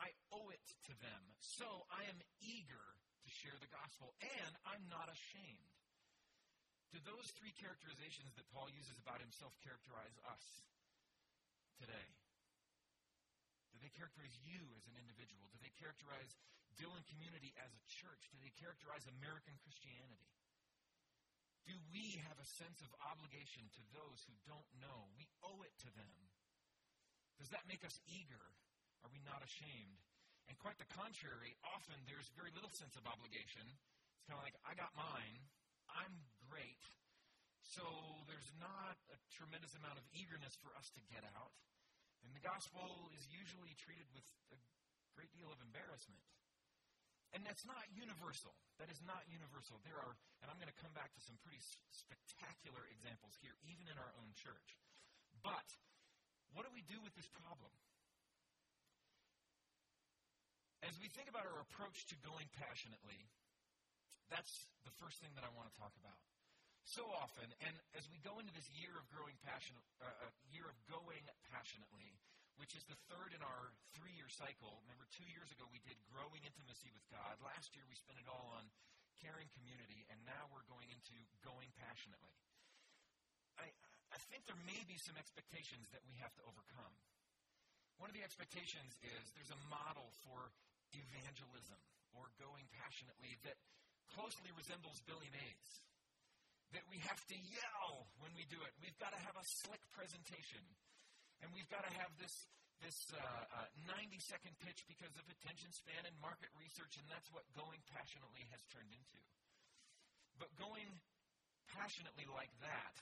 I 0.00 0.08
owe 0.32 0.48
it 0.48 0.64
to 0.88 0.96
them. 1.04 1.22
So 1.44 1.68
I 1.92 2.08
am 2.08 2.16
eager 2.40 2.88
to 2.88 3.28
share 3.28 3.56
the 3.60 3.68
gospel, 3.68 4.16
and 4.24 4.52
I'm 4.64 4.84
not 4.88 5.12
ashamed. 5.12 5.76
Do 6.88 7.04
those 7.04 7.28
three 7.36 7.52
characterizations 7.60 8.32
that 8.40 8.48
Paul 8.48 8.72
uses 8.72 8.96
about 8.96 9.20
himself 9.20 9.52
characterize 9.60 10.16
us 10.24 10.44
today? 11.76 12.23
They 13.82 13.92
characterize 13.94 14.34
you 14.44 14.60
as 14.78 14.84
an 14.86 14.98
individual? 14.98 15.46
Do 15.50 15.58
they 15.62 15.74
characterize 15.78 16.36
Dillon 16.78 17.02
Community 17.10 17.54
as 17.58 17.70
a 17.70 17.86
church? 17.88 18.30
Do 18.30 18.38
they 18.42 18.54
characterize 18.58 19.06
American 19.06 19.54
Christianity? 19.62 20.30
Do 21.64 21.74
we 21.88 22.20
have 22.28 22.36
a 22.36 22.52
sense 22.60 22.84
of 22.84 22.92
obligation 23.00 23.64
to 23.72 23.82
those 23.96 24.20
who 24.28 24.36
don't 24.44 24.68
know? 24.84 25.08
We 25.16 25.24
owe 25.40 25.64
it 25.64 25.72
to 25.88 25.90
them. 25.96 26.14
Does 27.40 27.48
that 27.56 27.64
make 27.64 27.82
us 27.82 27.96
eager? 28.04 28.44
Are 29.02 29.10
we 29.10 29.20
not 29.24 29.40
ashamed? 29.40 30.00
And 30.48 30.60
quite 30.60 30.76
the 30.76 30.88
contrary, 30.92 31.56
often 31.64 31.96
there's 32.04 32.28
very 32.36 32.52
little 32.52 32.72
sense 32.76 33.00
of 33.00 33.08
obligation. 33.08 33.64
It's 33.64 34.28
kind 34.28 34.36
of 34.36 34.44
like, 34.44 34.56
I 34.68 34.76
got 34.76 34.92
mine, 34.92 35.40
I'm 35.88 36.12
great, 36.52 36.84
so 37.64 37.84
there's 38.28 38.52
not 38.60 38.96
a 39.08 39.16
tremendous 39.32 39.72
amount 39.76 39.96
of 39.96 40.04
eagerness 40.12 40.52
for 40.60 40.72
us 40.76 40.92
to 40.94 41.00
get 41.08 41.24
out. 41.32 41.52
And 42.24 42.32
the 42.32 42.40
gospel 42.40 43.12
is 43.12 43.28
usually 43.28 43.76
treated 43.76 44.08
with 44.16 44.24
a 44.50 44.58
great 45.12 45.30
deal 45.36 45.52
of 45.52 45.60
embarrassment. 45.60 46.24
And 47.36 47.42
that's 47.42 47.66
not 47.66 47.82
universal. 47.90 48.54
That 48.78 48.88
is 48.88 49.02
not 49.02 49.26
universal. 49.26 49.82
There 49.82 49.98
are, 49.98 50.14
and 50.40 50.46
I'm 50.48 50.56
going 50.62 50.70
to 50.70 50.80
come 50.80 50.94
back 50.94 51.10
to 51.18 51.22
some 51.22 51.34
pretty 51.42 51.58
spectacular 51.90 52.86
examples 52.94 53.34
here, 53.42 53.58
even 53.66 53.90
in 53.90 53.98
our 53.98 54.12
own 54.22 54.30
church. 54.38 54.78
But 55.42 55.66
what 56.54 56.62
do 56.62 56.70
we 56.70 56.86
do 56.86 56.96
with 57.02 57.10
this 57.18 57.26
problem? 57.26 57.74
As 60.86 60.94
we 61.02 61.10
think 61.10 61.26
about 61.26 61.48
our 61.48 61.58
approach 61.58 62.06
to 62.12 62.16
going 62.22 62.46
passionately, 62.54 63.18
that's 64.30 64.70
the 64.86 64.94
first 65.02 65.18
thing 65.18 65.34
that 65.34 65.42
I 65.42 65.50
want 65.58 65.66
to 65.66 65.74
talk 65.74 65.92
about. 65.98 66.20
So 66.84 67.02
often, 67.16 67.48
and 67.64 67.74
as 67.96 68.04
we 68.12 68.20
go 68.20 68.36
into 68.38 68.52
this 68.52 68.68
year 68.76 68.92
of 68.92 69.08
growing 69.08 69.34
passion, 69.40 69.72
uh, 69.98 70.04
uh, 70.04 70.30
year 70.52 70.68
of 70.68 70.76
going 70.84 71.24
passionately, 71.48 72.20
which 72.60 72.76
is 72.76 72.84
the 72.86 72.98
third 73.10 73.34
in 73.34 73.42
our 73.42 73.72
three-year 73.98 74.28
cycle. 74.30 74.78
Remember, 74.86 75.08
two 75.10 75.26
years 75.32 75.50
ago 75.50 75.66
we 75.72 75.82
did 75.82 75.96
growing 76.12 76.44
intimacy 76.44 76.92
with 76.94 77.02
God. 77.10 77.40
Last 77.42 77.74
year 77.74 77.82
we 77.88 77.96
spent 77.98 78.20
it 78.20 78.28
all 78.30 78.52
on 78.54 78.68
caring 79.18 79.48
community, 79.56 80.06
and 80.12 80.20
now 80.28 80.46
we're 80.52 80.66
going 80.68 80.86
into 80.92 81.16
going 81.40 81.72
passionately. 81.80 82.36
I, 83.58 83.72
I 84.12 84.18
think 84.30 84.44
there 84.44 84.60
may 84.68 84.84
be 84.84 85.00
some 85.00 85.16
expectations 85.16 85.88
that 85.90 86.04
we 86.04 86.14
have 86.20 86.36
to 86.38 86.42
overcome. 86.46 86.94
One 87.96 88.10
of 88.10 88.16
the 88.18 88.26
expectations 88.26 88.94
is 89.00 89.22
there's 89.32 89.54
a 89.54 89.60
model 89.70 90.12
for 90.26 90.52
evangelism 90.92 91.80
or 92.12 92.30
going 92.38 92.66
passionately 92.76 93.34
that 93.46 93.58
closely 94.14 94.52
resembles 94.54 95.02
Billy 95.08 95.30
Mays. 95.32 95.82
That 96.72 96.86
we 96.88 96.98
have 97.04 97.20
to 97.28 97.36
yell 97.36 98.08
when 98.18 98.32
we 98.34 98.48
do 98.48 98.58
it. 98.64 98.72
We've 98.80 98.96
got 98.98 99.12
to 99.12 99.20
have 99.20 99.36
a 99.36 99.46
slick 99.62 99.82
presentation. 99.92 100.64
And 101.44 101.52
we've 101.52 101.68
got 101.68 101.84
to 101.84 101.92
have 102.00 102.10
this, 102.16 102.32
this 102.80 102.98
uh, 103.12 103.20
uh, 103.20 103.68
90 103.84 104.16
second 104.24 104.56
pitch 104.64 104.80
because 104.88 105.12
of 105.20 105.24
attention 105.28 105.68
span 105.70 106.08
and 106.08 106.16
market 106.24 106.48
research, 106.56 106.96
and 106.96 107.06
that's 107.12 107.28
what 107.30 107.44
going 107.52 107.78
passionately 107.92 108.48
has 108.48 108.64
turned 108.72 108.90
into. 108.90 109.20
But 110.40 110.50
going 110.56 110.88
passionately 111.68 112.26
like 112.32 112.50
that, 112.64 112.94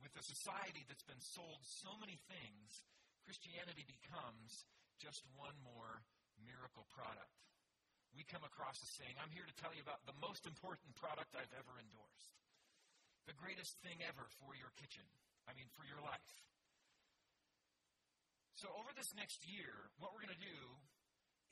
with 0.00 0.12
a 0.16 0.24
society 0.24 0.84
that's 0.86 1.04
been 1.08 1.20
sold 1.20 1.60
so 1.64 1.90
many 1.98 2.20
things, 2.28 2.84
Christianity 3.24 3.82
becomes 3.88 4.68
just 5.00 5.24
one 5.34 5.56
more 5.64 6.04
miracle 6.44 6.86
product. 6.92 7.32
We 8.16 8.24
come 8.24 8.48
across 8.48 8.80
as 8.80 8.88
saying, 8.96 9.12
I'm 9.20 9.28
here 9.36 9.44
to 9.44 9.56
tell 9.60 9.76
you 9.76 9.84
about 9.84 10.00
the 10.08 10.16
most 10.24 10.48
important 10.48 10.96
product 10.96 11.36
I've 11.36 11.52
ever 11.52 11.76
endorsed. 11.76 12.32
The 13.28 13.36
greatest 13.36 13.76
thing 13.84 14.00
ever 14.08 14.24
for 14.40 14.56
your 14.56 14.72
kitchen. 14.80 15.04
I 15.44 15.52
mean, 15.52 15.68
for 15.76 15.84
your 15.84 16.00
life. 16.00 16.32
So, 18.56 18.72
over 18.72 18.88
this 18.96 19.12
next 19.12 19.44
year, 19.44 19.92
what 20.00 20.16
we're 20.16 20.24
going 20.24 20.32
to 20.32 20.48
do 20.48 20.60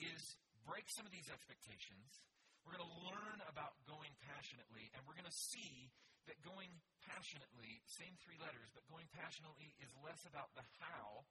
is 0.00 0.40
break 0.64 0.88
some 0.88 1.04
of 1.04 1.12
these 1.12 1.28
expectations. 1.28 2.24
We're 2.64 2.80
going 2.80 2.88
to 2.88 2.96
learn 3.12 3.38
about 3.44 3.76
going 3.84 4.10
passionately, 4.24 4.88
and 4.96 5.04
we're 5.04 5.14
going 5.14 5.28
to 5.28 5.40
see 5.52 5.92
that 6.24 6.40
going 6.40 6.72
passionately, 7.04 7.84
same 7.84 8.16
three 8.24 8.40
letters, 8.40 8.72
but 8.72 8.88
going 8.88 9.04
passionately 9.12 9.76
is 9.84 9.92
less 10.00 10.24
about 10.24 10.48
the 10.56 10.64
how 10.80 11.28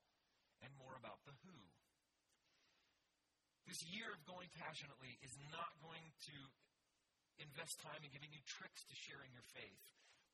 and 0.62 0.70
more 0.78 0.94
about 0.94 1.26
the 1.26 1.34
who. 1.42 1.58
This 3.64 3.80
year 3.96 4.12
of 4.12 4.20
going 4.28 4.52
passionately 4.60 5.16
is 5.24 5.34
not 5.50 5.72
going 5.80 6.04
to 6.28 6.38
invest 7.40 7.80
time 7.80 8.04
in 8.04 8.12
giving 8.12 8.30
you 8.30 8.44
tricks 8.46 8.84
to 8.86 8.96
sharing 8.96 9.32
your 9.32 9.46
faith. 9.56 9.84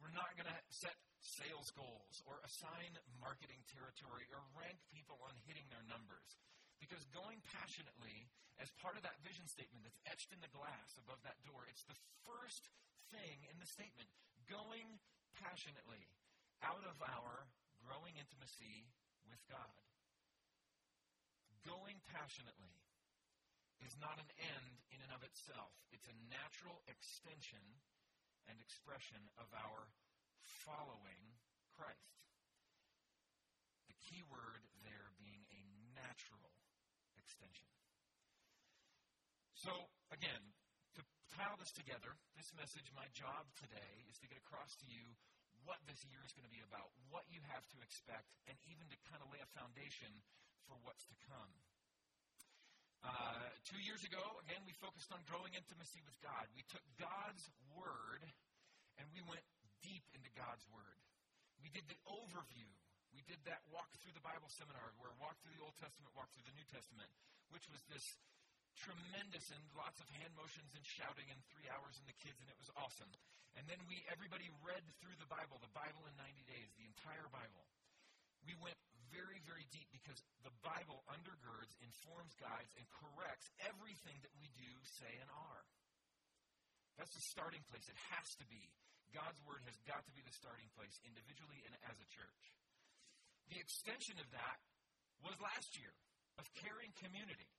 We're 0.01 0.15
not 0.15 0.33
going 0.33 0.49
to 0.49 0.59
set 0.71 0.95
sales 1.19 1.69
goals 1.75 2.23
or 2.25 2.39
assign 2.41 2.95
marketing 3.19 3.59
territory 3.67 4.25
or 4.31 4.41
rank 4.55 4.79
people 4.89 5.19
on 5.21 5.35
hitting 5.45 5.67
their 5.69 5.83
numbers. 5.91 6.39
Because 6.79 7.03
going 7.11 7.43
passionately, 7.51 8.31
as 8.63 8.71
part 8.79 8.95
of 8.95 9.03
that 9.03 9.19
vision 9.21 9.43
statement 9.51 9.83
that's 9.83 9.99
etched 10.07 10.31
in 10.31 10.39
the 10.39 10.51
glass 10.55 10.95
above 10.95 11.19
that 11.27 11.37
door, 11.43 11.67
it's 11.67 11.83
the 11.85 11.99
first 12.23 12.71
thing 13.11 13.43
in 13.51 13.59
the 13.59 13.67
statement. 13.67 14.07
Going 14.47 14.87
passionately 15.43 16.07
out 16.63 16.81
of 16.87 16.97
our 17.03 17.47
growing 17.83 18.15
intimacy 18.15 18.87
with 19.27 19.39
God. 19.51 19.75
Going 21.67 21.99
passionately 22.07 22.79
is 23.85 23.95
not 23.99 24.19
an 24.19 24.29
end 24.39 24.75
in 24.91 24.99
and 24.99 25.11
of 25.15 25.23
itself, 25.23 25.71
it's 25.91 26.07
a 26.07 26.21
natural 26.27 26.83
extension 26.87 27.63
and 28.47 28.57
expression 28.59 29.19
of 29.39 29.47
our 29.53 29.87
following 30.65 31.21
Christ. 31.77 32.17
The 33.87 33.97
key 34.09 34.25
word 34.27 34.65
there 34.83 35.13
being 35.21 35.45
a 35.53 35.61
natural 35.95 36.51
extension. 37.15 37.69
So, 39.53 39.71
again, 40.09 40.55
to 40.95 41.01
tile 41.35 41.59
this 41.59 41.75
together, 41.75 42.15
this 42.33 42.49
message, 42.55 42.89
my 42.95 43.07
job 43.11 43.47
today 43.59 44.07
is 44.07 44.17
to 44.23 44.29
get 44.31 44.39
across 44.39 44.75
to 44.81 44.87
you 44.87 45.13
what 45.67 45.83
this 45.85 46.01
year 46.07 46.23
is 46.23 46.31
going 46.31 46.47
to 46.47 46.55
be 46.55 46.63
about, 46.63 46.89
what 47.11 47.27
you 47.27 47.43
have 47.51 47.67
to 47.75 47.77
expect, 47.83 48.31
and 48.47 48.55
even 48.65 48.87
to 48.87 48.97
kind 49.11 49.19
of 49.19 49.27
lay 49.29 49.43
a 49.43 49.55
foundation 49.55 50.09
for 50.65 50.79
what's 50.81 51.03
to 51.11 51.17
come. 51.27 51.51
Uh, 52.99 53.47
two 53.63 53.79
years 53.79 54.03
ago, 54.03 54.19
again, 54.43 54.59
we 54.67 54.75
focused 54.75 55.11
on 55.15 55.23
growing 55.23 55.55
intimacy 55.55 56.03
with 56.03 56.15
God. 56.19 56.43
We 56.51 56.67
took 56.67 56.83
God's 56.99 57.47
Word 57.71 58.23
and 58.99 59.07
we 59.15 59.23
went 59.23 59.43
deep 59.79 60.03
into 60.11 60.27
God's 60.35 60.67
Word. 60.67 60.99
We 61.63 61.71
did 61.71 61.87
the 61.87 61.99
overview. 62.07 62.67
We 63.15 63.23
did 63.25 63.39
that 63.47 63.63
walk 63.71 63.89
through 64.03 64.13
the 64.13 64.23
Bible 64.23 64.51
seminar 64.51 64.91
where 64.99 65.11
walk 65.17 65.39
through 65.39 65.55
the 65.55 65.63
Old 65.63 65.75
Testament, 65.79 66.11
walk 66.13 66.29
through 66.35 66.45
the 66.45 66.55
New 66.59 66.67
Testament, 66.67 67.09
which 67.49 67.65
was 67.71 67.81
this 67.87 68.05
tremendous 68.77 69.49
and 69.51 69.63
lots 69.75 69.99
of 69.99 70.07
hand 70.19 70.31
motions 70.37 70.71
and 70.75 70.83
shouting 70.85 71.27
and 71.27 71.39
three 71.51 71.67
hours 71.71 71.99
and 71.99 72.07
the 72.07 72.15
kids, 72.21 72.39
and 72.39 72.47
it 72.47 72.59
was 72.59 72.71
awesome. 72.79 73.09
And 73.57 73.65
then 73.65 73.81
we 73.89 74.05
everybody 74.07 74.47
read 74.61 74.85
through 75.01 75.17
the 75.17 75.27
Bible, 75.27 75.57
the 75.59 75.73
Bible 75.73 76.05
in 76.05 76.13
90 76.15 76.47
days, 76.47 76.69
the 76.77 76.85
entire 76.87 77.27
Bible. 77.33 77.65
We 78.45 78.55
went 78.61 78.77
very, 79.13 79.39
very 79.45 79.65
deep 79.73 79.89
because 79.91 80.19
the 80.45 80.53
Bible 80.61 81.03
undergirds, 81.09 81.73
informs, 81.81 82.33
guides, 82.37 82.73
and 82.77 82.85
corrects 82.89 83.49
everything 83.61 84.17
that 84.21 84.33
we 84.37 84.49
do, 84.55 84.71
say, 84.99 85.11
and 85.19 85.29
are. 85.29 85.63
That's 86.97 87.13
the 87.15 87.25
starting 87.31 87.63
place. 87.71 87.85
It 87.87 87.99
has 88.11 88.27
to 88.43 88.45
be. 88.51 88.59
God's 89.15 89.41
Word 89.47 89.65
has 89.65 89.77
got 89.89 90.05
to 90.05 90.13
be 90.13 90.21
the 90.21 90.35
starting 90.35 90.69
place, 90.77 90.93
individually 91.07 91.65
and 91.65 91.73
as 91.89 91.97
a 91.97 92.07
church. 92.13 92.43
The 93.49 93.57
extension 93.57 94.21
of 94.21 94.29
that 94.29 94.59
was 95.25 95.33
last 95.41 95.73
year, 95.79 95.93
of 96.37 96.45
caring 96.61 96.93
community. 97.01 97.49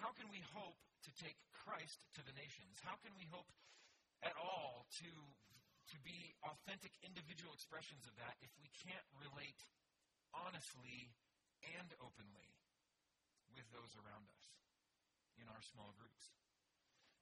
How 0.00 0.14
can 0.16 0.30
we 0.32 0.40
hope 0.54 0.78
to 1.04 1.10
take 1.20 1.36
Christ 1.52 2.00
to 2.16 2.22
the 2.24 2.32
nations? 2.38 2.80
How 2.80 2.96
can 3.04 3.12
we 3.18 3.28
hope 3.28 3.50
at 4.24 4.34
all 4.38 4.86
to, 5.02 5.10
to 5.10 5.96
be 6.06 6.32
authentic 6.46 6.94
individual 7.04 7.52
expressions 7.52 8.06
of 8.08 8.14
that 8.16 8.34
if 8.40 8.50
we 8.62 8.70
can't 8.86 9.06
relate 9.18 9.60
honestly 10.58 11.14
and 11.78 11.86
openly 12.02 12.50
with 13.54 13.62
those 13.70 13.94
around 14.02 14.26
us 14.26 14.46
in 15.38 15.46
our 15.46 15.62
small 15.62 15.94
groups. 15.94 16.34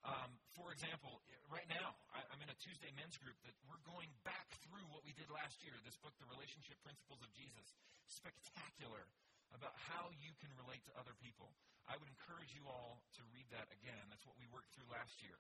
Um, 0.09 0.41
for 0.57 0.73
example, 0.73 1.21
right 1.53 1.69
now, 1.69 2.01
I, 2.17 2.25
I'm 2.33 2.41
in 2.41 2.49
a 2.49 2.57
Tuesday 2.57 2.89
men's 2.97 3.21
group 3.21 3.37
that 3.45 3.53
we're 3.69 3.85
going 3.85 4.09
back 4.25 4.49
through 4.65 4.89
what 4.89 5.05
we 5.05 5.13
did 5.13 5.29
last 5.29 5.61
year. 5.61 5.77
This 5.85 6.01
book, 6.01 6.17
The 6.17 6.25
Relationship 6.33 6.81
Principles 6.81 7.21
of 7.21 7.29
Jesus, 7.37 7.77
spectacular 8.09 9.05
about 9.53 9.77
how 9.85 10.09
you 10.17 10.33
can 10.41 10.49
relate 10.57 10.81
to 10.89 10.97
other 10.97 11.13
people. 11.21 11.53
I 11.85 12.01
would 12.01 12.09
encourage 12.09 12.57
you 12.57 12.65
all 12.65 13.05
to 13.21 13.23
read 13.37 13.53
that 13.53 13.69
again. 13.69 14.01
That's 14.09 14.25
what 14.25 14.41
we 14.41 14.49
worked 14.49 14.73
through 14.73 14.89
last 14.89 15.21
year. 15.21 15.37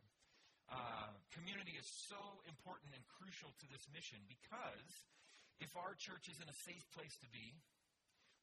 Uh, 0.69 1.17
community 1.33 1.81
is 1.81 1.88
so 1.88 2.21
important 2.45 2.93
and 2.93 3.00
crucial 3.17 3.57
to 3.57 3.67
this 3.73 3.88
mission 3.88 4.21
because 4.29 5.09
if 5.61 5.73
our 5.73 5.97
church 5.97 6.29
isn't 6.29 6.49
a 6.49 6.59
safe 6.69 6.85
place 6.93 7.17
to 7.25 7.29
be, 7.33 7.57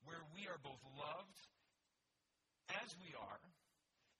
where 0.05 0.23
we 0.35 0.47
are 0.47 0.59
both 0.61 0.81
loved 0.95 1.41
as 2.83 2.95
we 2.99 3.11
are 3.15 3.43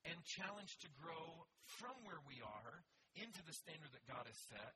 and 0.04 0.20
challenged 0.28 0.84
to 0.84 0.90
grow 1.00 1.48
from 1.80 1.96
where 2.04 2.20
we 2.28 2.44
are 2.44 2.84
into 3.16 3.40
the 3.46 3.56
standard 3.56 3.92
that 3.96 4.04
God 4.10 4.28
has 4.28 4.40
set, 4.52 4.74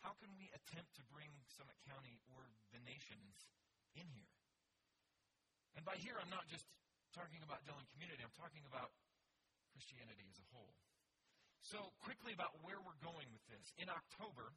how 0.00 0.16
can 0.16 0.32
we 0.40 0.48
attempt 0.56 0.96
to 0.96 1.04
bring 1.12 1.28
Summit 1.52 1.76
County 1.84 2.16
or 2.32 2.40
the 2.72 2.80
nations 2.88 3.36
in 3.92 4.08
here? 4.08 4.32
And 5.76 5.84
by 5.84 6.00
here, 6.00 6.16
I'm 6.16 6.32
not 6.32 6.48
just 6.48 6.64
talking 7.12 7.44
about 7.44 7.66
Dillon 7.68 7.84
community, 7.92 8.24
I'm 8.24 8.34
talking 8.38 8.64
about 8.64 8.94
Christianity 9.76 10.24
as 10.30 10.40
a 10.40 10.46
whole. 10.50 10.74
So, 11.60 11.92
quickly 12.02 12.32
about 12.32 12.56
where 12.64 12.80
we're 12.80 12.98
going 13.04 13.28
with 13.30 13.44
this. 13.52 13.70
In 13.76 13.86
October, 13.92 14.56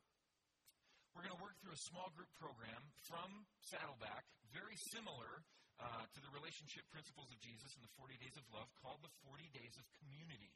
we're 1.13 1.27
going 1.27 1.35
to 1.35 1.43
work 1.43 1.59
through 1.61 1.75
a 1.75 1.83
small 1.91 2.09
group 2.15 2.31
program 2.39 2.89
from 3.05 3.45
Saddleback, 3.61 4.25
very 4.49 4.79
similar 4.89 5.45
uh, 5.81 6.05
to 6.05 6.19
the 6.21 6.31
relationship 6.33 6.85
principles 6.93 7.29
of 7.33 7.37
Jesus 7.41 7.73
and 7.77 7.83
the 7.85 7.93
40 7.97 8.17
days 8.21 8.35
of 8.37 8.45
love, 8.53 8.69
called 8.81 9.01
the 9.01 9.13
40 9.25 9.45
days 9.53 9.73
of 9.77 9.85
community. 10.01 10.53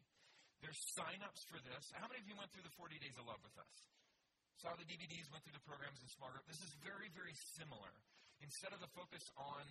There's 0.61 0.77
sign-ups 0.97 1.45
for 1.49 1.61
this. 1.61 1.93
How 1.93 2.09
many 2.09 2.21
of 2.21 2.27
you 2.27 2.35
went 2.37 2.49
through 2.49 2.65
the 2.65 2.77
40 2.77 2.97
days 2.97 3.13
of 3.17 3.29
love 3.29 3.41
with 3.45 3.53
us? 3.57 3.75
Saw 4.57 4.73
the 4.73 4.89
DVDs, 4.89 5.29
went 5.29 5.45
through 5.45 5.53
the 5.53 5.67
programs 5.69 6.01
in 6.01 6.09
small 6.09 6.33
group. 6.33 6.45
This 6.49 6.65
is 6.65 6.73
very, 6.81 7.13
very 7.13 7.37
similar. 7.53 7.93
Instead 8.41 8.73
of 8.73 8.81
the 8.81 8.89
focus 8.97 9.21
on 9.37 9.61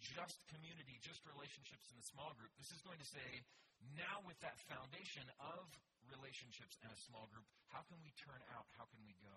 just 0.00 0.44
community, 0.52 1.00
just 1.00 1.24
relationships 1.24 1.88
in 1.88 1.96
the 1.96 2.04
small 2.04 2.36
group. 2.36 2.52
This 2.60 2.68
is 2.68 2.84
going 2.84 3.00
to 3.00 3.08
say, 3.08 3.28
now 3.96 4.20
with 4.28 4.36
that 4.44 4.60
foundation 4.68 5.24
of 5.40 5.64
relationships 6.12 6.76
and 6.84 6.92
a 6.92 7.00
small 7.08 7.28
group, 7.32 7.48
how 7.72 7.80
can 7.88 7.96
we 8.04 8.12
turn 8.20 8.40
out? 8.52 8.68
How 8.76 8.84
can 8.92 9.00
we 9.08 9.16
go? 9.24 9.36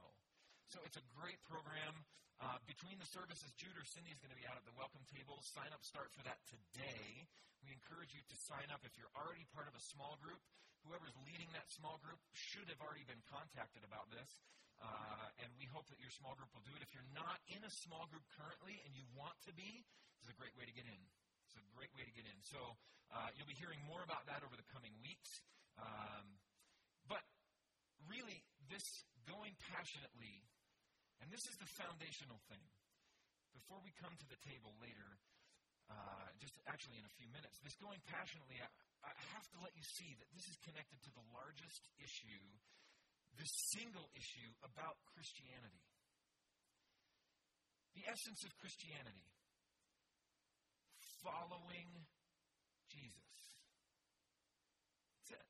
So 0.70 0.78
it's 0.86 1.02
a 1.02 1.06
great 1.18 1.42
program. 1.50 1.98
Uh, 2.38 2.62
between 2.70 3.02
the 3.02 3.10
services, 3.10 3.50
Jude 3.58 3.74
or 3.74 3.82
Cindy 3.90 4.14
is 4.14 4.22
going 4.22 4.30
to 4.30 4.38
be 4.38 4.46
out 4.46 4.54
at 4.54 4.62
the 4.70 4.78
welcome 4.78 5.02
table. 5.10 5.42
Sign 5.42 5.74
up 5.74 5.82
start 5.82 6.14
for 6.14 6.22
that 6.30 6.38
today. 6.46 7.26
We 7.66 7.74
encourage 7.74 8.14
you 8.14 8.22
to 8.22 8.38
sign 8.38 8.70
up 8.70 8.86
if 8.86 8.94
you're 8.94 9.10
already 9.18 9.50
part 9.50 9.66
of 9.66 9.74
a 9.74 9.82
small 9.82 10.22
group. 10.22 10.38
Whoever's 10.86 11.18
leading 11.26 11.50
that 11.58 11.66
small 11.74 11.98
group 12.06 12.22
should 12.38 12.70
have 12.70 12.78
already 12.86 13.02
been 13.10 13.20
contacted 13.34 13.82
about 13.82 14.14
this. 14.14 14.30
Uh, 14.78 15.42
and 15.42 15.50
we 15.58 15.66
hope 15.74 15.90
that 15.90 15.98
your 15.98 16.14
small 16.14 16.38
group 16.38 16.54
will 16.54 16.64
do 16.64 16.72
it. 16.78 16.86
If 16.86 16.94
you're 16.94 17.12
not 17.18 17.42
in 17.50 17.66
a 17.66 17.74
small 17.74 18.06
group 18.14 18.24
currently 18.38 18.78
and 18.86 18.94
you 18.94 19.10
want 19.18 19.42
to 19.50 19.52
be, 19.58 19.82
this 20.22 20.30
is 20.30 20.32
a 20.32 20.38
great 20.38 20.54
way 20.54 20.70
to 20.70 20.76
get 20.78 20.86
in. 20.86 21.02
It's 21.50 21.58
a 21.58 21.66
great 21.74 21.90
way 21.98 22.06
to 22.06 22.14
get 22.14 22.30
in. 22.30 22.38
So 22.46 22.78
uh, 23.10 23.34
you'll 23.34 23.50
be 23.50 23.58
hearing 23.58 23.82
more 23.90 24.06
about 24.06 24.30
that 24.30 24.46
over 24.46 24.54
the 24.54 24.70
coming 24.70 24.94
weeks. 25.02 25.42
Um, 25.82 26.38
but 27.10 27.26
really, 28.06 28.46
this 28.70 28.86
going 29.26 29.58
passionately 29.74 30.46
and 31.20 31.28
this 31.32 31.44
is 31.46 31.56
the 31.60 31.70
foundational 31.76 32.40
thing. 32.48 32.64
Before 33.52 33.80
we 33.84 33.92
come 34.00 34.14
to 34.16 34.28
the 34.30 34.40
table 34.46 34.74
later, 34.80 35.20
uh, 35.90 36.28
just 36.38 36.56
actually 36.70 37.02
in 37.02 37.06
a 37.06 37.14
few 37.18 37.28
minutes, 37.34 37.58
this 37.66 37.76
going 37.82 38.00
passionately, 38.08 38.62
I, 38.62 38.70
I 39.04 39.26
have 39.36 39.48
to 39.54 39.60
let 39.60 39.74
you 39.74 39.84
see 39.84 40.16
that 40.18 40.30
this 40.32 40.46
is 40.48 40.58
connected 40.62 41.02
to 41.06 41.12
the 41.18 41.26
largest 41.34 41.82
issue, 41.98 42.46
the 43.36 43.48
single 43.74 44.08
issue 44.14 44.52
about 44.62 45.02
Christianity. 45.12 45.86
The 47.98 48.06
essence 48.06 48.46
of 48.46 48.54
Christianity 48.62 49.28
following 51.26 51.90
Jesus. 52.88 53.36
That's 55.20 55.42
it. 55.42 55.48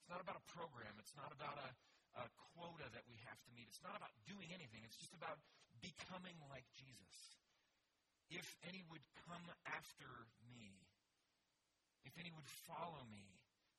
It's 0.00 0.08
not 0.08 0.22
about 0.22 0.40
a 0.40 0.46
program, 0.48 0.96
it's 0.96 1.12
not 1.18 1.34
about 1.34 1.60
a 1.60 1.68
a 2.16 2.26
quota 2.52 2.86
that 2.96 3.04
we 3.08 3.16
have 3.28 3.38
to 3.44 3.50
meet. 3.52 3.68
It's 3.68 3.84
not 3.84 3.96
about 3.96 4.12
doing 4.24 4.48
anything, 4.52 4.80
it's 4.84 4.96
just 4.96 5.12
about 5.12 5.36
becoming 5.84 6.36
like 6.48 6.64
Jesus. 6.76 7.14
If 8.32 8.46
any 8.66 8.82
would 8.90 9.04
come 9.28 9.46
after 9.68 10.08
me, 10.50 10.74
if 12.02 12.16
any 12.18 12.32
would 12.34 12.48
follow 12.66 13.04
me. 13.06 13.22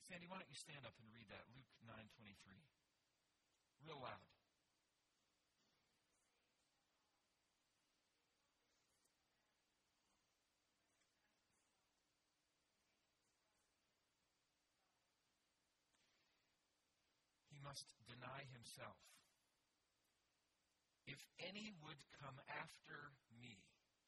Sandy, 0.08 0.30
why 0.32 0.40
don't 0.40 0.48
you 0.48 0.56
stand 0.56 0.88
up 0.88 0.96
and 1.04 1.08
read 1.12 1.28
that? 1.28 1.44
Luke 1.52 1.68
9:23. 1.84 2.64
Real 3.84 4.00
loud. 4.00 4.37
Must 17.68 17.92
deny 18.08 18.48
himself. 18.56 18.96
If 21.04 21.20
any 21.44 21.76
would 21.84 22.00
come 22.24 22.40
after 22.48 23.12
me, 23.36 23.60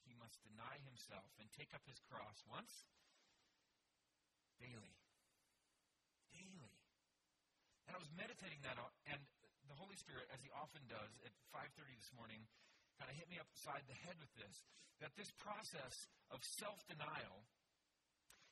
he 0.08 0.16
must 0.16 0.40
deny 0.48 0.80
himself 0.88 1.28
and 1.44 1.52
take 1.52 1.76
up 1.76 1.84
his 1.84 2.00
cross 2.08 2.40
once 2.48 2.88
daily. 4.64 4.96
Daily. 6.32 6.72
And 7.88 7.96
I 7.96 8.00
was 8.00 8.08
meditating 8.16 8.64
that 8.64 8.80
and 9.12 9.20
the 9.68 9.76
Holy 9.76 10.00
Spirit, 10.00 10.26
as 10.32 10.40
he 10.42 10.50
often 10.56 10.82
does 10.88 11.12
at 11.28 11.36
5:30 11.52 11.94
this 12.00 12.12
morning, 12.16 12.48
kind 12.98 13.12
of 13.12 13.16
hit 13.16 13.30
me 13.30 13.40
upside 13.40 13.86
the 13.88 14.00
head 14.08 14.18
with 14.20 14.32
this 14.40 14.64
that 15.00 15.16
this 15.16 15.32
process 15.40 16.08
of 16.32 16.44
self-denial 16.44 17.48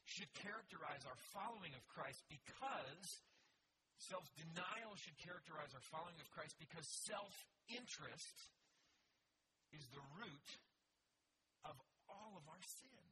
should 0.05 0.31
characterize 0.33 1.03
our 1.03 1.19
following 1.35 1.75
of 1.75 1.83
Christ 1.91 2.23
because 2.31 3.26
Self 3.97 4.29
denial 4.37 4.93
should 4.93 5.17
characterize 5.17 5.73
our 5.73 5.81
following 5.89 6.21
of 6.21 6.29
Christ 6.29 6.53
because 6.61 6.85
self 6.85 7.33
interest 7.65 8.53
is 9.73 9.89
the 9.89 10.05
root 10.21 10.49
of 11.65 11.75
all 12.05 12.37
of 12.37 12.45
our 12.45 12.61
sin. 12.61 13.05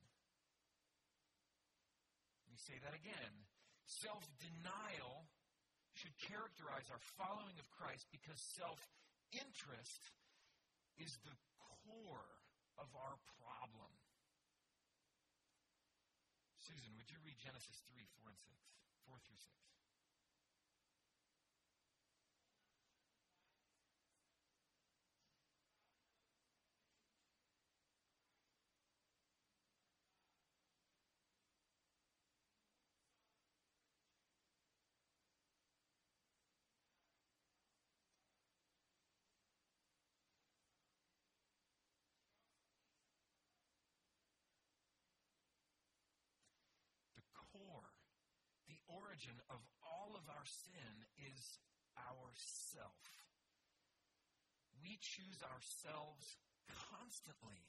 Let 2.46 2.54
me 2.54 2.62
say 2.62 2.78
that 2.86 2.94
again. 2.94 3.34
Self 3.90 4.24
denial 4.38 5.26
should 5.98 6.14
characterize 6.22 6.86
our 6.94 7.02
following 7.18 7.58
of 7.58 7.66
Christ 7.74 8.06
because 8.14 8.38
self 8.38 8.78
interest 9.34 10.14
is 11.02 11.18
the 11.26 11.36
core 11.82 12.30
of 12.78 12.88
our 12.94 13.18
problem. 13.42 13.92
Susan, 16.62 16.94
would 16.98 17.10
you 17.10 17.20
read 17.26 17.38
Genesis 17.42 17.82
3, 17.94 18.02
4 18.22 18.30
and 18.30 18.42
6? 18.42 18.54
4 19.06 19.18
through 19.22 19.38
6. 19.38 19.85
Origin 49.16 49.40
of 49.48 49.64
all 49.80 50.12
of 50.20 50.28
our 50.28 50.44
sin 50.44 51.08
is 51.16 51.64
ourself. 51.96 53.00
We 54.84 55.00
choose 55.00 55.40
ourselves 55.40 56.36
constantly. 56.92 57.64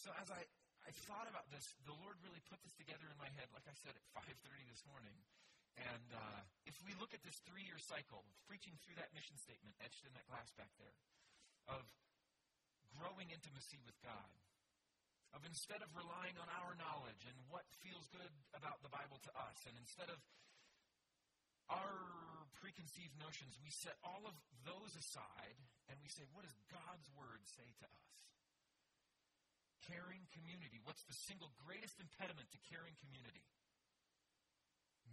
So 0.00 0.08
as 0.24 0.32
I, 0.32 0.40
I 0.88 0.92
thought 1.04 1.28
about 1.28 1.52
this, 1.52 1.76
the 1.84 1.92
Lord 2.00 2.16
really 2.24 2.40
put 2.48 2.64
this 2.64 2.72
together 2.80 3.04
in 3.12 3.20
my 3.20 3.28
head, 3.36 3.52
like 3.52 3.68
I 3.68 3.76
said, 3.76 3.92
at 3.92 4.08
5.30 4.24 4.56
this 4.72 4.80
morning. 4.88 5.12
And 5.76 6.16
uh, 6.16 6.40
if 6.64 6.80
we 6.80 6.96
look 6.96 7.12
at 7.12 7.20
this 7.28 7.44
three-year 7.44 7.76
cycle, 7.76 8.24
preaching 8.48 8.72
through 8.80 8.96
that 8.96 9.12
mission 9.12 9.36
statement 9.36 9.76
etched 9.84 10.08
in 10.08 10.16
that 10.16 10.24
glass 10.32 10.48
back 10.56 10.72
there, 10.80 10.96
of 11.68 11.84
growing 12.96 13.28
intimacy 13.28 13.76
with 13.84 14.00
God, 14.00 14.32
of 15.34 15.42
instead 15.48 15.82
of 15.82 15.90
relying 15.96 16.36
on 16.38 16.48
our 16.62 16.74
knowledge 16.78 17.22
and 17.26 17.36
what 17.50 17.66
feels 17.82 18.06
good 18.12 18.30
about 18.54 18.82
the 18.82 18.92
Bible 18.92 19.18
to 19.26 19.32
us, 19.34 19.58
and 19.66 19.74
instead 19.78 20.08
of 20.12 20.18
our 21.66 21.98
preconceived 22.62 23.14
notions, 23.18 23.58
we 23.60 23.70
set 23.70 23.98
all 24.06 24.22
of 24.26 24.36
those 24.62 24.94
aside 24.94 25.58
and 25.90 25.98
we 26.02 26.10
say, 26.10 26.26
what 26.34 26.46
does 26.46 26.56
God's 26.70 27.06
Word 27.14 27.42
say 27.44 27.66
to 27.82 27.86
us? 27.86 28.06
Caring 29.86 30.26
community. 30.34 30.82
What's 30.82 31.06
the 31.06 31.14
single 31.30 31.54
greatest 31.62 31.98
impediment 32.02 32.50
to 32.50 32.58
caring 32.70 32.94
community? 32.98 33.46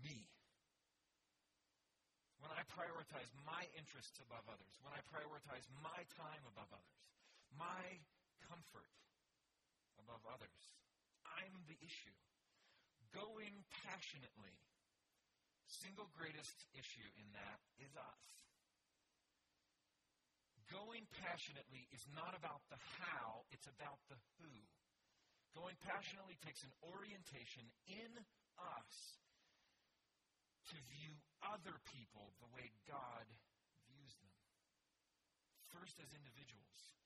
Me. 0.02 0.26
When 2.41 2.49
I 2.49 2.65
prioritize 2.73 3.30
my 3.47 3.63
interests 3.78 4.17
above 4.19 4.43
others, 4.49 4.73
when 4.82 4.91
I 4.91 5.02
prioritize 5.08 5.63
my 5.80 6.02
time 6.17 6.43
above 6.49 6.67
others, 6.73 6.99
my 7.56 8.02
comfort 8.49 8.89
above 10.01 10.23
others. 10.29 10.62
I'm 11.25 11.65
the 11.65 11.77
issue. 11.82 12.17
Going 13.13 13.65
passionately. 13.86 14.58
Single 15.69 16.10
greatest 16.13 16.69
issue 16.73 17.08
in 17.17 17.27
that 17.34 17.60
is 17.82 17.93
us. 17.97 18.23
Going 20.73 21.06
passionately 21.21 21.86
is 21.93 22.01
not 22.17 22.34
about 22.34 22.65
the 22.73 22.82
how, 22.97 23.45
it's 23.53 23.69
about 23.69 24.01
the 24.10 24.17
who. 24.41 24.53
Going 25.53 25.77
passionately 25.86 26.34
takes 26.41 26.65
an 26.65 26.73
orientation 26.82 27.69
in 27.86 28.10
us 28.58 29.21
to 30.73 30.77
view 30.89 31.13
other 31.45 31.77
people 31.93 32.34
the 32.41 32.49
way 32.58 32.73
God 32.89 33.29
views 33.86 34.17
them. 34.17 34.34
First, 35.69 36.01
as 36.01 36.10
individuals. 36.17 36.97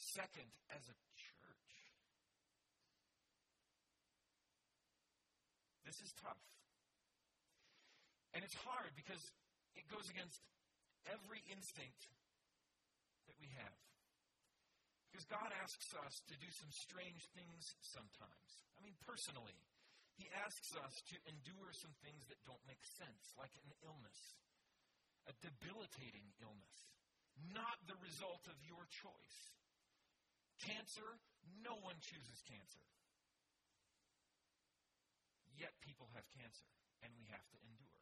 Second, 0.00 0.48
as 0.72 0.88
a 0.88 0.96
This 5.84 6.00
is 6.00 6.12
tough. 6.20 6.40
And 8.32 8.42
it's 8.42 8.56
hard 8.66 8.90
because 8.98 9.20
it 9.78 9.86
goes 9.86 10.10
against 10.10 10.42
every 11.06 11.44
instinct 11.52 12.08
that 13.30 13.36
we 13.38 13.52
have. 13.60 13.78
Because 15.12 15.28
God 15.30 15.54
asks 15.62 15.94
us 15.94 16.18
to 16.26 16.34
do 16.42 16.50
some 16.50 16.72
strange 16.74 17.22
things 17.38 17.78
sometimes. 17.86 18.50
I 18.74 18.82
mean, 18.82 18.98
personally, 19.06 19.54
He 20.18 20.26
asks 20.42 20.74
us 20.74 21.04
to 21.14 21.16
endure 21.30 21.70
some 21.70 21.94
things 22.02 22.26
that 22.26 22.42
don't 22.42 22.66
make 22.66 22.82
sense, 22.82 23.30
like 23.38 23.54
an 23.62 23.70
illness, 23.86 24.18
a 25.30 25.32
debilitating 25.38 26.34
illness, 26.42 26.90
not 27.54 27.78
the 27.86 27.94
result 28.02 28.42
of 28.50 28.58
your 28.66 28.82
choice. 28.90 29.38
Cancer, 30.58 31.06
no 31.62 31.78
one 31.86 31.98
chooses 32.02 32.42
cancer. 32.50 32.82
Yet 35.54 35.74
people 35.86 36.10
have 36.14 36.26
cancer, 36.34 36.66
and 37.02 37.10
we 37.14 37.26
have 37.30 37.46
to 37.54 37.58
endure. 37.62 38.00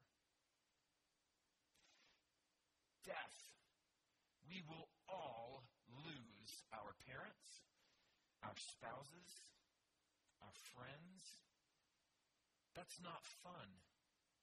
Death, 3.05 3.37
we 4.49 4.65
will 4.65 4.89
all 5.11 5.65
lose 5.91 6.53
our 6.73 6.97
parents, 7.05 7.65
our 8.41 8.57
spouses, 8.57 9.29
our 10.41 10.55
friends. 10.73 11.41
That's 12.73 12.97
not 13.05 13.21
fun. 13.45 13.69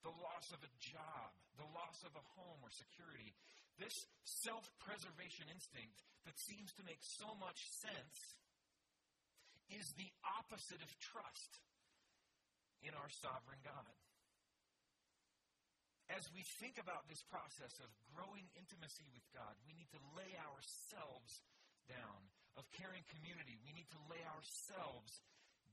The 0.06 0.14
loss 0.14 0.54
of 0.54 0.62
a 0.62 0.72
job, 0.80 1.30
the 1.58 1.68
loss 1.76 2.06
of 2.06 2.14
a 2.16 2.26
home 2.38 2.62
or 2.64 2.72
security. 2.72 3.36
This 3.82 3.96
self 4.24 4.70
preservation 4.80 5.48
instinct 5.52 6.04
that 6.28 6.38
seems 6.38 6.72
to 6.76 6.88
make 6.88 7.02
so 7.02 7.32
much 7.40 7.60
sense 7.80 8.40
is 9.72 9.94
the 9.96 10.12
opposite 10.24 10.82
of 10.84 10.92
trust 11.00 11.60
in 12.84 12.96
our 12.96 13.10
sovereign 13.10 13.60
God. 13.64 13.96
As 16.10 16.26
we 16.34 16.42
think 16.58 16.82
about 16.82 17.06
this 17.06 17.22
process 17.30 17.78
of 17.86 17.90
growing 18.18 18.50
intimacy 18.58 19.06
with 19.14 19.22
God, 19.30 19.54
we 19.62 19.78
need 19.78 19.94
to 19.94 20.02
lay 20.18 20.34
ourselves 20.42 21.46
down. 21.86 22.30
Of 22.58 22.66
caring 22.76 23.06
community, 23.14 23.56
we 23.64 23.72
need 23.72 23.88
to 23.94 24.02
lay 24.10 24.20
ourselves 24.36 25.22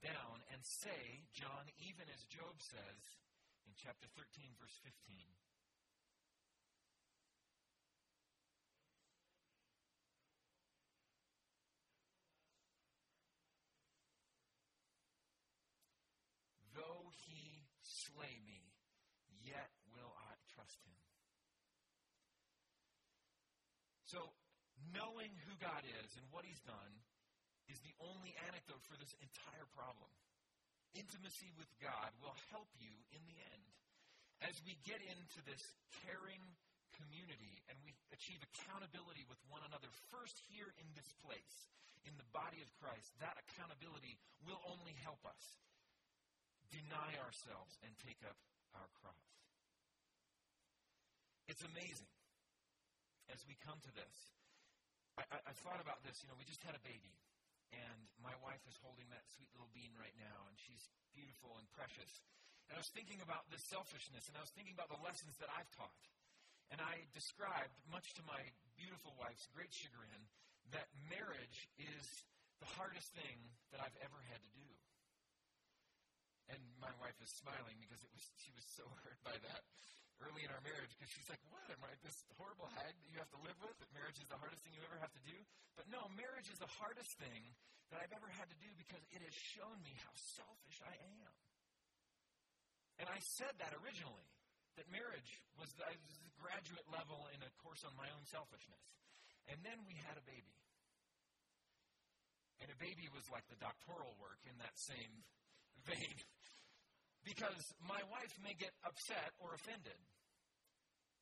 down 0.04 0.44
and 0.52 0.60
say, 0.62 1.24
John, 1.34 1.66
even 1.82 2.06
as 2.12 2.22
Job 2.28 2.54
says 2.60 3.02
in 3.66 3.72
chapter 3.74 4.06
13, 4.14 4.54
verse 4.60 4.76
15, 4.84 4.94
Though 16.76 17.08
he 17.26 17.64
slay 18.16 18.40
me, 18.48 18.64
yet 19.44 19.68
will 19.92 20.08
I 20.16 20.32
trust 20.56 20.80
him. 20.88 20.96
So, 24.08 24.32
knowing 24.96 25.28
who 25.44 25.52
God 25.60 25.84
is 25.84 26.16
and 26.16 26.24
what 26.32 26.48
he's 26.48 26.64
done 26.64 26.94
is 27.68 27.76
the 27.84 27.92
only 28.00 28.32
antidote 28.48 28.80
for 28.88 28.96
this 28.96 29.12
entire 29.20 29.68
problem. 29.76 30.08
Intimacy 30.96 31.52
with 31.60 31.68
God 31.76 32.08
will 32.24 32.32
help 32.48 32.72
you 32.80 32.94
in 33.12 33.20
the 33.28 33.36
end. 33.36 33.66
As 34.40 34.56
we 34.64 34.80
get 34.88 35.04
into 35.04 35.44
this 35.44 35.60
caring 36.00 36.40
community 36.96 37.60
and 37.68 37.76
we 37.84 37.92
achieve 38.16 38.40
accountability 38.40 39.28
with 39.28 39.40
one 39.52 39.60
another, 39.68 39.92
first 40.08 40.40
here 40.48 40.72
in 40.80 40.88
this 40.96 41.12
place, 41.20 41.68
in 42.08 42.16
the 42.16 42.30
body 42.32 42.64
of 42.64 42.70
Christ, 42.80 43.12
that 43.20 43.36
accountability 43.36 44.16
will 44.46 44.62
only 44.64 44.96
help 45.04 45.20
us 45.28 45.60
deny 46.70 47.12
ourselves 47.22 47.78
and 47.82 47.92
take 48.02 48.20
up 48.26 48.36
our 48.74 48.88
cross. 49.02 49.26
It's 51.46 51.62
amazing 51.62 52.10
as 53.30 53.42
we 53.46 53.54
come 53.62 53.78
to 53.86 53.92
this. 53.94 54.16
I, 55.16 55.24
I, 55.30 55.38
I, 55.50 55.54
thought 55.62 55.78
about 55.80 56.02
this. 56.02 56.20
You 56.20 56.28
know, 56.28 56.36
we 56.36 56.44
just 56.44 56.60
had 56.66 56.74
a 56.74 56.82
baby, 56.82 57.14
and 57.72 58.00
my 58.20 58.34
wife 58.44 58.60
is 58.66 58.76
holding 58.82 59.06
that 59.14 59.24
sweet 59.32 59.48
little 59.54 59.70
bean 59.72 59.94
right 59.96 60.14
now, 60.18 60.38
and 60.50 60.54
she's 60.58 60.90
beautiful 61.14 61.56
and 61.56 61.66
precious. 61.72 62.10
And 62.68 62.76
I 62.76 62.82
was 62.82 62.90
thinking 62.90 63.22
about 63.22 63.46
this 63.48 63.62
selfishness, 63.70 64.26
and 64.26 64.34
I 64.34 64.42
was 64.42 64.50
thinking 64.52 64.74
about 64.74 64.90
the 64.90 65.00
lessons 65.06 65.38
that 65.38 65.48
I've 65.54 65.70
taught. 65.78 66.02
And 66.74 66.82
I 66.82 67.06
described, 67.14 67.78
much 67.94 68.10
to 68.18 68.22
my 68.26 68.42
beautiful 68.74 69.14
wife's 69.14 69.46
great 69.54 69.70
chagrin, 69.70 70.22
that 70.74 70.90
marriage 71.06 71.70
is 71.78 72.04
the 72.58 72.66
hardest 72.74 73.14
thing 73.14 73.38
that 73.70 73.78
I've 73.78 73.94
ever 74.02 74.18
had 74.26 74.42
to 74.42 74.50
do. 74.58 74.66
And 76.52 76.60
my 76.78 76.92
wife 77.02 77.18
is 77.18 77.30
smiling 77.42 77.74
because 77.82 77.98
it 78.06 78.10
was 78.14 78.22
she 78.38 78.54
was 78.54 78.66
so 78.76 78.86
hurt 79.02 79.18
by 79.26 79.34
that 79.34 79.62
early 80.22 80.46
in 80.46 80.50
our 80.54 80.62
marriage 80.62 80.94
because 80.94 81.10
she's 81.12 81.28
like, 81.28 81.42
"What 81.50 81.66
am 81.68 81.82
I 81.82 81.92
this 82.06 82.22
horrible 82.38 82.70
hag 82.78 82.94
that 82.94 83.08
you 83.10 83.18
have 83.18 83.30
to 83.34 83.40
live 83.42 83.58
with? 83.58 83.74
That 83.82 83.90
marriage 83.92 84.16
is 84.16 84.28
the 84.30 84.38
hardest 84.38 84.62
thing 84.62 84.72
you 84.72 84.84
ever 84.86 84.98
have 85.02 85.12
to 85.12 85.22
do?" 85.26 85.36
But 85.74 85.90
no, 85.90 86.06
marriage 86.14 86.48
is 86.48 86.58
the 86.62 86.70
hardest 86.78 87.12
thing 87.18 87.42
that 87.90 88.02
I've 88.02 88.14
ever 88.14 88.30
had 88.34 88.48
to 88.50 88.58
do 88.58 88.70
because 88.78 89.02
it 89.14 89.22
has 89.22 89.34
shown 89.34 89.76
me 89.82 89.94
how 90.02 90.14
selfish 90.14 90.78
I 90.82 90.94
am. 91.22 91.34
And 92.98 93.06
I 93.12 93.20
said 93.20 93.52
that 93.60 93.76
originally 93.84 94.26
that 94.80 94.88
marriage 94.88 95.40
was 95.56 95.72
the, 95.76 95.84
was 95.84 96.18
the 96.24 96.32
graduate 96.40 96.84
level 96.88 97.28
in 97.32 97.40
a 97.44 97.50
course 97.60 97.84
on 97.84 97.92
my 97.96 98.08
own 98.12 98.24
selfishness. 98.28 98.84
And 99.48 99.60
then 99.62 99.78
we 99.84 99.96
had 100.04 100.16
a 100.16 100.24
baby. 100.24 100.56
And 102.60 102.72
a 102.72 102.78
baby 102.80 103.08
was 103.12 103.28
like 103.28 103.44
the 103.52 103.60
doctoral 103.60 104.16
work 104.16 104.40
in 104.48 104.56
that 104.64 104.76
same 104.80 105.24
vein. 105.86 106.16
Because 107.22 107.74
my 107.82 107.98
wife 108.06 108.34
may 108.42 108.54
get 108.54 108.70
upset 108.86 109.34
or 109.42 109.54
offended, 109.54 109.98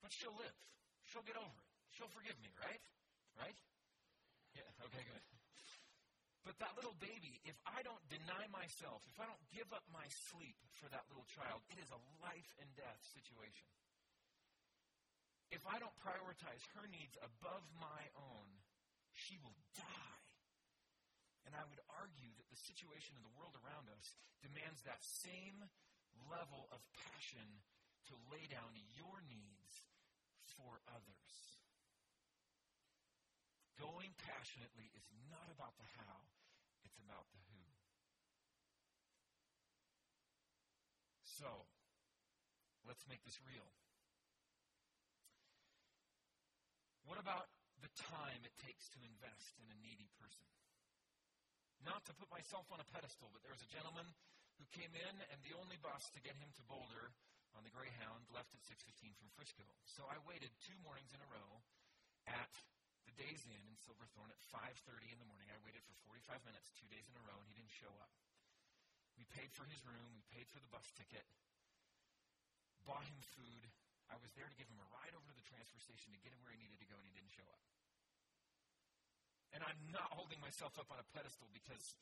but 0.04 0.12
she'll 0.12 0.36
live. 0.36 0.58
She'll 1.08 1.24
get 1.24 1.36
over 1.40 1.48
it. 1.48 1.68
She'll 1.96 2.12
forgive 2.12 2.36
me, 2.44 2.52
right? 2.60 2.82
Right? 3.40 3.56
Yeah, 4.52 4.68
okay, 4.84 5.00
good. 5.00 5.24
But 6.44 6.60
that 6.60 6.76
little 6.76 6.92
baby, 7.00 7.40
if 7.48 7.56
I 7.64 7.80
don't 7.80 8.04
deny 8.12 8.44
myself, 8.52 9.00
if 9.08 9.16
I 9.16 9.24
don't 9.24 9.40
give 9.48 9.64
up 9.72 9.80
my 9.88 10.04
sleep 10.28 10.60
for 10.76 10.92
that 10.92 11.08
little 11.08 11.24
child, 11.32 11.64
it 11.72 11.80
is 11.80 11.88
a 11.88 12.00
life 12.20 12.52
and 12.60 12.68
death 12.76 13.00
situation. 13.16 13.72
If 15.48 15.64
I 15.64 15.80
don't 15.80 15.94
prioritize 16.04 16.60
her 16.76 16.84
needs 16.92 17.16
above 17.16 17.64
my 17.80 18.02
own, 18.20 18.48
she 19.16 19.40
will 19.40 19.56
die. 19.72 20.23
And 21.44 21.52
I 21.52 21.64
would 21.68 21.80
argue 21.92 22.32
that 22.40 22.48
the 22.48 22.60
situation 22.60 23.16
in 23.16 23.24
the 23.24 23.36
world 23.36 23.54
around 23.60 23.92
us 23.92 24.16
demands 24.40 24.80
that 24.84 25.04
same 25.04 25.68
level 26.28 26.68
of 26.72 26.80
passion 27.12 27.62
to 28.08 28.14
lay 28.32 28.44
down 28.48 28.72
your 28.96 29.20
needs 29.28 29.84
for 30.56 30.80
others. 30.88 31.32
Going 33.80 34.14
passionately 34.22 34.88
is 34.94 35.06
not 35.28 35.50
about 35.50 35.74
the 35.76 35.88
how, 35.98 36.20
it's 36.86 37.00
about 37.02 37.26
the 37.34 37.42
who. 37.50 37.64
So, 41.26 41.66
let's 42.86 43.02
make 43.10 43.24
this 43.26 43.40
real. 43.42 43.66
What 47.04 47.18
about 47.18 47.50
the 47.82 47.90
time 47.98 48.40
it 48.46 48.54
takes 48.62 48.88
to 48.94 49.00
invest 49.02 49.58
in 49.60 49.66
a 49.68 49.76
needy 49.82 50.08
person? 50.16 50.46
Not 51.82 52.06
to 52.06 52.14
put 52.14 52.30
myself 52.30 52.70
on 52.70 52.78
a 52.78 52.88
pedestal, 52.94 53.32
but 53.34 53.42
there 53.42 53.54
was 53.54 53.64
a 53.64 53.74
gentleman 53.74 54.06
who 54.62 54.66
came 54.70 54.94
in, 54.94 55.14
and 55.34 55.38
the 55.42 55.58
only 55.58 55.76
bus 55.82 56.06
to 56.14 56.22
get 56.22 56.38
him 56.38 56.52
to 56.54 56.62
Boulder 56.70 57.10
on 57.58 57.66
the 57.66 57.74
Greyhound 57.74 58.26
left 58.30 58.54
at 58.54 58.62
6:15 58.62 59.14
from 59.18 59.30
Frisco. 59.34 59.66
So 59.84 60.06
I 60.06 60.18
waited 60.26 60.50
two 60.62 60.78
mornings 60.86 61.10
in 61.14 61.20
a 61.22 61.30
row 61.30 61.62
at 62.26 62.52
the 63.06 63.14
Days 63.18 63.42
Inn 63.46 63.66
in 63.66 63.76
Silverthorne 63.78 64.30
at 64.30 64.40
5:30 64.50 65.10
in 65.10 65.18
the 65.18 65.26
morning. 65.26 65.50
I 65.50 65.58
waited 65.66 65.82
for 65.84 65.94
45 66.06 66.44
minutes, 66.44 66.70
two 66.78 66.88
days 66.88 67.06
in 67.08 67.16
a 67.16 67.24
row, 67.26 67.38
and 67.38 67.48
he 67.48 67.54
didn't 67.54 67.74
show 67.74 67.92
up. 67.98 68.10
We 69.16 69.24
paid 69.26 69.52
for 69.54 69.64
his 69.66 69.84
room, 69.86 70.14
we 70.14 70.22
paid 70.34 70.48
for 70.50 70.58
the 70.58 70.70
bus 70.74 70.90
ticket, 70.98 71.26
bought 72.82 73.06
him 73.06 73.20
food. 73.38 73.70
I 74.10 74.16
was 74.16 74.32
there 74.34 74.48
to 74.48 74.56
give 74.56 74.68
him 74.68 74.80
a 74.80 74.88
ride 74.90 75.14
over 75.14 75.30
to 75.30 75.36
the 75.36 75.46
transfer 75.46 75.78
station 75.78 76.12
to 76.12 76.18
get 76.18 76.32
him 76.32 76.42
where 76.42 76.52
he 76.52 76.58
needed 76.58 76.78
to 76.78 76.90
go, 76.90 76.98
and 76.98 77.06
he 77.06 77.14
didn't 77.14 77.32
show 77.32 77.46
up. 77.48 77.62
And 79.54 79.62
I'm 79.62 79.78
not 79.94 80.10
holding 80.10 80.42
myself 80.42 80.74
up 80.82 80.90
on 80.90 80.98
a 80.98 81.06
pedestal 81.14 81.46
because 81.54 81.94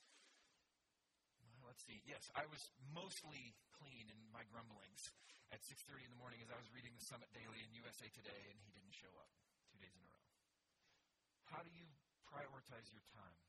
let's 1.68 1.84
see. 1.84 2.00
Yes, 2.08 2.32
I 2.32 2.48
was 2.48 2.72
mostly 2.96 3.52
clean 3.76 4.08
in 4.08 4.18
my 4.32 4.44
grumblings 4.48 5.12
at 5.52 5.60
6:30 5.60 6.08
in 6.08 6.12
the 6.12 6.16
morning 6.16 6.40
as 6.40 6.48
I 6.48 6.56
was 6.56 6.72
reading 6.72 6.96
the 6.96 7.04
Summit 7.04 7.28
Daily 7.36 7.60
in 7.60 7.68
USA 7.76 8.08
Today, 8.08 8.48
and 8.48 8.56
he 8.64 8.72
didn't 8.72 8.96
show 8.96 9.12
up 9.20 9.28
two 9.68 9.76
days 9.76 9.92
in 9.92 10.00
a 10.00 10.08
row. 10.08 10.24
How 11.52 11.60
do 11.60 11.68
you 11.76 11.84
prioritize 12.24 12.88
your 12.88 13.04
time? 13.12 13.40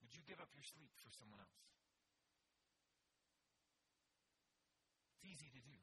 Would 0.00 0.16
you 0.16 0.24
give 0.24 0.40
up 0.40 0.48
your 0.56 0.64
sleep 0.64 0.96
for 1.04 1.12
someone 1.12 1.40
else? 1.40 1.60
It's 5.12 5.28
easy 5.28 5.52
to 5.52 5.60
do. 5.60 5.76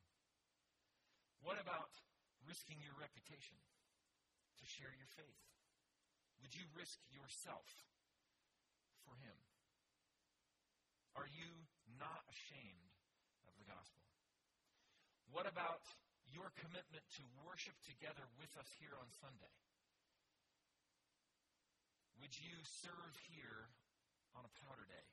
What 1.46 1.62
about 1.62 1.94
risking 2.50 2.82
your 2.82 2.98
reputation 2.98 3.62
to 4.58 4.66
share 4.66 4.94
your 4.98 5.10
faith? 5.14 5.53
Would 6.44 6.52
you 6.60 6.68
risk 6.76 7.00
yourself 7.08 7.72
for 9.08 9.16
him? 9.24 9.40
Are 11.16 11.32
you 11.32 11.48
not 11.96 12.28
ashamed 12.28 12.92
of 13.48 13.56
the 13.56 13.64
gospel? 13.64 14.04
What 15.32 15.48
about 15.48 15.88
your 16.28 16.52
commitment 16.60 17.08
to 17.16 17.24
worship 17.48 17.80
together 17.88 18.28
with 18.36 18.52
us 18.60 18.68
here 18.76 18.92
on 19.00 19.08
Sunday? 19.24 19.56
Would 22.20 22.36
you 22.36 22.60
serve 22.84 23.16
here 23.32 23.72
on 24.36 24.44
a 24.44 24.54
powder 24.68 24.84
day? 24.84 25.08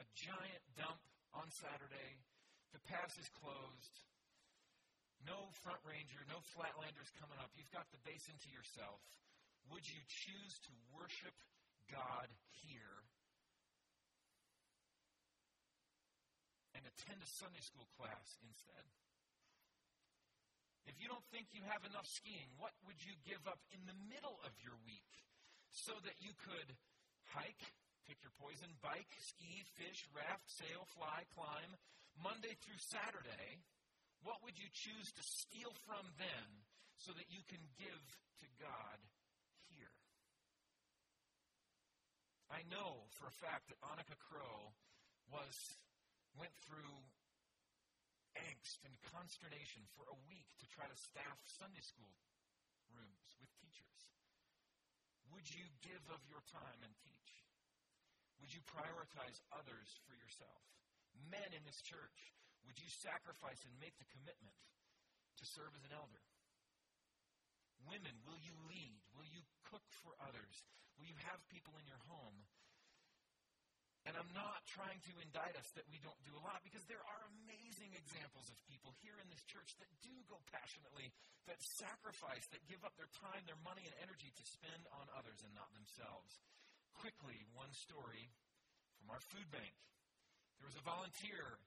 A 0.00 0.08
giant 0.16 0.64
dump 0.72 1.04
on 1.36 1.52
Saturday. 1.52 2.24
The 2.72 2.80
pass 2.88 3.20
is 3.20 3.28
closed. 3.28 4.00
No 5.22 5.50
front 5.62 5.78
ranger, 5.86 6.18
no 6.26 6.42
flatlanders 6.54 7.10
coming 7.22 7.38
up. 7.38 7.54
You've 7.54 7.70
got 7.70 7.86
the 7.94 8.02
basin 8.02 8.34
to 8.42 8.50
yourself. 8.50 9.02
Would 9.70 9.86
you 9.86 10.02
choose 10.10 10.58
to 10.66 10.72
worship 10.90 11.36
God 11.86 12.26
here 12.66 13.06
and 16.74 16.82
attend 16.82 17.22
a 17.22 17.30
Sunday 17.38 17.62
school 17.62 17.86
class 17.94 18.34
instead? 18.42 18.86
If 20.90 20.98
you 20.98 21.06
don't 21.06 21.22
think 21.30 21.54
you 21.54 21.62
have 21.70 21.86
enough 21.86 22.10
skiing, 22.10 22.50
what 22.58 22.74
would 22.82 22.98
you 23.06 23.14
give 23.22 23.46
up 23.46 23.62
in 23.70 23.86
the 23.86 23.94
middle 24.10 24.42
of 24.42 24.50
your 24.58 24.74
week 24.82 25.06
so 25.70 25.94
that 26.02 26.18
you 26.18 26.34
could 26.42 26.74
hike, 27.30 27.62
pick 28.10 28.18
your 28.26 28.34
poison, 28.42 28.74
bike, 28.82 29.14
ski, 29.22 29.62
fish, 29.78 30.10
raft, 30.10 30.50
sail, 30.50 30.82
fly, 30.98 31.22
climb, 31.38 31.78
Monday 32.18 32.58
through 32.58 32.82
Saturday? 32.82 33.62
What 34.22 34.42
would 34.46 34.54
you 34.58 34.70
choose 34.70 35.10
to 35.18 35.22
steal 35.22 35.74
from 35.86 36.06
then 36.18 36.46
so 36.98 37.10
that 37.12 37.26
you 37.30 37.42
can 37.50 37.62
give 37.78 38.04
to 38.42 38.46
God 38.62 38.98
here? 39.70 39.96
I 42.50 42.62
know 42.70 43.10
for 43.18 43.26
a 43.26 43.38
fact 43.42 43.66
that 43.70 43.82
Annika 43.82 44.14
Crow 44.30 44.70
was 45.26 45.56
went 46.38 46.54
through 46.64 46.96
angst 48.38 48.80
and 48.88 48.94
consternation 49.12 49.84
for 49.92 50.08
a 50.08 50.18
week 50.28 50.48
to 50.60 50.66
try 50.72 50.88
to 50.88 50.96
staff 50.96 51.38
Sunday 51.60 51.84
school 51.84 52.16
rooms 52.92 53.30
with 53.40 53.52
teachers? 53.60 54.00
Would 55.32 55.48
you 55.48 55.64
give 55.80 56.02
of 56.12 56.20
your 56.28 56.44
time 56.52 56.80
and 56.84 56.92
teach? 57.00 57.32
Would 58.40 58.52
you 58.52 58.60
prioritize 58.68 59.40
others 59.54 59.88
for 60.04 60.12
yourself? 60.16 60.62
Men 61.28 61.52
in 61.52 61.62
this 61.64 61.80
church, 61.84 62.32
would 62.66 62.78
you 62.78 62.88
sacrifice 63.02 63.60
and 63.66 63.74
make 63.82 63.96
the 63.98 64.08
commitment 64.14 64.56
to 65.38 65.44
serve 65.44 65.72
as 65.74 65.84
an 65.86 65.94
elder? 65.94 66.22
Women, 67.88 68.14
will 68.22 68.38
you 68.38 68.54
lead? 68.70 69.02
Will 69.18 69.26
you 69.26 69.42
cook 69.70 69.84
for 70.06 70.14
others? 70.22 70.56
Will 70.96 71.10
you 71.10 71.18
have 71.26 71.42
people 71.50 71.74
in 71.80 71.86
your 71.90 71.98
home 72.06 72.46
and 74.02 74.18
I'm 74.18 74.34
not 74.34 74.66
trying 74.66 74.98
to 75.06 75.14
indict 75.22 75.54
us 75.54 75.70
that 75.78 75.86
we 75.86 76.02
don't 76.02 76.18
do 76.26 76.34
a 76.34 76.42
lot 76.42 76.58
because 76.66 76.82
there 76.90 77.02
are 77.06 77.22
amazing 77.46 77.94
examples 77.94 78.50
of 78.50 78.58
people 78.66 78.90
here 78.98 79.14
in 79.22 79.30
this 79.30 79.42
church 79.46 79.78
that 79.78 79.86
do 80.02 80.10
go 80.26 80.42
passionately, 80.50 81.14
that 81.46 81.62
sacrifice, 81.62 82.42
that 82.50 82.66
give 82.66 82.82
up 82.82 82.98
their 82.98 83.10
time, 83.22 83.46
their 83.46 83.58
money, 83.62 83.86
and 83.86 83.94
energy 84.02 84.34
to 84.34 84.44
spend 84.58 84.90
on 84.98 85.06
others 85.14 85.38
and 85.46 85.54
not 85.54 85.70
themselves. 85.70 86.42
Quickly, 86.98 87.46
one 87.54 87.70
story 87.70 88.26
from 88.98 89.14
our 89.14 89.22
food 89.30 89.46
bank. 89.54 89.74
There 90.58 90.66
was 90.66 90.78
a 90.78 90.82
volunteer 90.82 91.62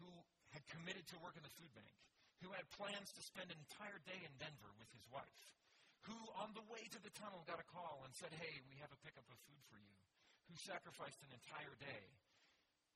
who 0.00 0.10
had 0.54 0.64
committed 0.70 1.04
to 1.10 1.22
work 1.22 1.34
in 1.34 1.44
the 1.44 1.56
food 1.58 1.70
bank, 1.74 1.94
who 2.42 2.50
had 2.54 2.66
plans 2.78 3.10
to 3.14 3.22
spend 3.22 3.50
an 3.50 3.58
entire 3.58 3.98
day 4.04 4.20
in 4.22 4.32
Denver 4.38 4.72
with 4.78 4.90
his 4.94 5.06
wife, 5.10 5.42
who 6.04 6.16
on 6.38 6.52
the 6.52 6.66
way 6.68 6.84
to 6.92 7.00
the 7.00 7.14
tunnel 7.16 7.46
got 7.48 7.62
a 7.62 7.68
call 7.72 8.04
and 8.04 8.12
said, 8.12 8.30
Hey, 8.36 8.60
we 8.68 8.76
have 8.82 8.92
a 8.92 9.00
pickup 9.00 9.26
of 9.30 9.38
food 9.48 9.62
for 9.72 9.80
you 9.80 9.96
who 10.48 10.56
sacrificed 10.60 11.20
an 11.24 11.32
entire 11.32 11.74
day 11.80 12.04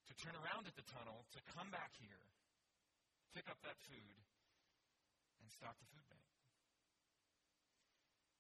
to 0.09 0.13
turn 0.21 0.37
around 0.41 0.65
at 0.69 0.77
the 0.77 0.87
tunnel, 0.89 1.25
to 1.37 1.41
come 1.53 1.69
back 1.69 1.93
here, 2.01 2.25
pick 3.37 3.45
up 3.49 3.61
that 3.65 3.77
food, 3.89 4.17
and 5.41 5.49
stock 5.53 5.77
the 5.81 5.89
food 5.93 6.05
bank. 6.09 6.29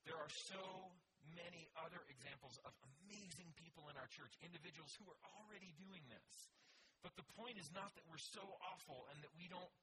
There 0.08 0.16
are 0.16 0.32
so 0.32 0.92
many 1.36 1.68
other 1.76 2.00
examples 2.08 2.56
of 2.64 2.72
amazing 2.80 3.52
people 3.60 3.92
in 3.92 3.96
our 4.00 4.08
church, 4.08 4.32
individuals 4.40 4.96
who 4.96 5.04
are 5.04 5.20
already 5.36 5.76
doing 5.76 6.00
this. 6.08 6.48
But 7.02 7.14
the 7.14 7.26
point 7.38 7.58
is 7.58 7.70
not 7.70 7.94
that 7.94 8.06
we're 8.10 8.20
so 8.20 8.42
awful 8.62 9.06
and 9.14 9.18
that 9.22 9.30
we 9.38 9.46
don't 9.46 9.74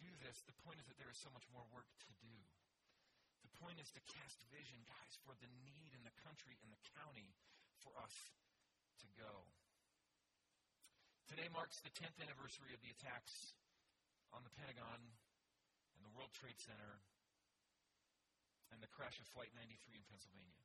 do 0.00 0.12
this. 0.24 0.44
The 0.44 0.56
point 0.64 0.80
is 0.80 0.86
that 0.88 0.96
there 1.00 1.12
is 1.12 1.20
so 1.20 1.32
much 1.32 1.44
more 1.52 1.64
work 1.72 1.88
to 2.08 2.12
do. 2.20 2.36
The 3.44 3.52
point 3.60 3.80
is 3.80 3.88
to 3.96 4.02
cast 4.04 4.44
vision, 4.52 4.80
guys, 4.84 5.14
for 5.24 5.32
the 5.40 5.48
need 5.64 5.92
in 5.96 6.04
the 6.04 6.16
country 6.24 6.56
and 6.60 6.68
the 6.72 6.82
county 6.96 7.32
for 7.80 7.96
us 8.00 8.12
to 9.00 9.08
go. 9.16 9.48
Today 11.28 11.48
marks 11.52 11.80
the 11.80 11.92
10th 11.94 12.20
anniversary 12.20 12.74
of 12.76 12.80
the 12.84 12.92
attacks 12.92 13.54
on 14.32 14.44
the 14.44 14.52
Pentagon 14.58 15.00
and 15.96 16.02
the 16.02 16.12
World 16.16 16.32
Trade 16.36 16.58
Center 16.58 17.00
and 18.72 18.82
the 18.82 18.90
crash 18.90 19.16
of 19.20 19.26
Flight 19.30 19.52
93 19.54 19.70
in 19.94 20.04
Pennsylvania. 20.10 20.64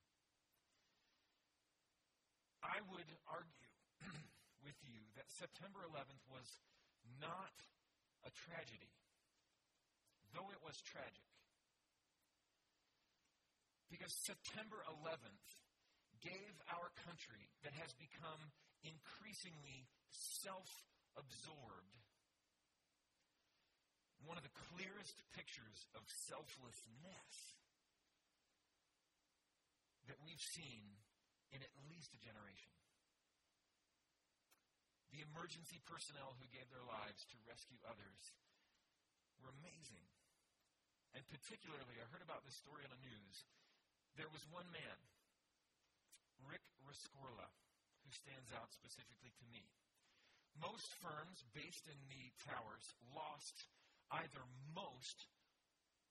I 2.66 2.82
would 2.90 3.10
argue 3.30 3.75
with 4.66 4.78
you 4.84 5.00
that 5.16 5.30
September 5.30 5.84
11th 5.88 6.24
was 6.32 6.48
not 7.22 7.56
a 8.26 8.32
tragedy, 8.34 8.92
though 10.34 10.50
it 10.52 10.62
was 10.64 10.82
tragic. 10.82 11.30
Because 13.88 14.12
September 14.12 14.82
11th 15.06 15.48
gave 16.20 16.56
our 16.74 16.90
country 17.06 17.54
that 17.62 17.78
has 17.78 17.94
become 17.96 18.42
increasingly 18.82 19.86
self 20.10 20.68
absorbed 21.16 21.96
one 24.26 24.42
of 24.42 24.46
the 24.46 24.58
clearest 24.74 25.22
pictures 25.38 25.86
of 25.94 26.02
selflessness 26.10 27.56
that 30.10 30.18
we've 30.26 30.42
seen 30.42 30.98
in 31.54 31.62
at 31.62 31.74
least 31.90 32.14
a 32.18 32.20
generation. 32.22 32.74
The 35.16 35.24
emergency 35.32 35.80
personnel 35.88 36.36
who 36.44 36.52
gave 36.52 36.68
their 36.76 36.84
lives 36.84 37.24
to 37.32 37.40
rescue 37.48 37.80
others 37.88 38.36
were 39.40 39.48
amazing. 39.64 40.04
And 41.16 41.24
particularly, 41.32 42.04
I 42.04 42.12
heard 42.12 42.20
about 42.20 42.44
this 42.44 42.60
story 42.60 42.84
on 42.84 42.92
the 42.92 43.00
news 43.00 43.48
there 44.20 44.28
was 44.28 44.44
one 44.52 44.68
man, 44.76 45.00
Rick 46.44 46.68
Rescorla, 46.84 47.48
who 48.04 48.12
stands 48.12 48.52
out 48.60 48.76
specifically 48.76 49.32
to 49.40 49.46
me. 49.48 49.64
Most 50.60 50.92
firms 51.00 51.48
based 51.56 51.88
in 51.88 52.00
the 52.12 52.36
towers 52.44 52.84
lost 53.16 53.72
either 54.20 54.44
most 54.76 55.32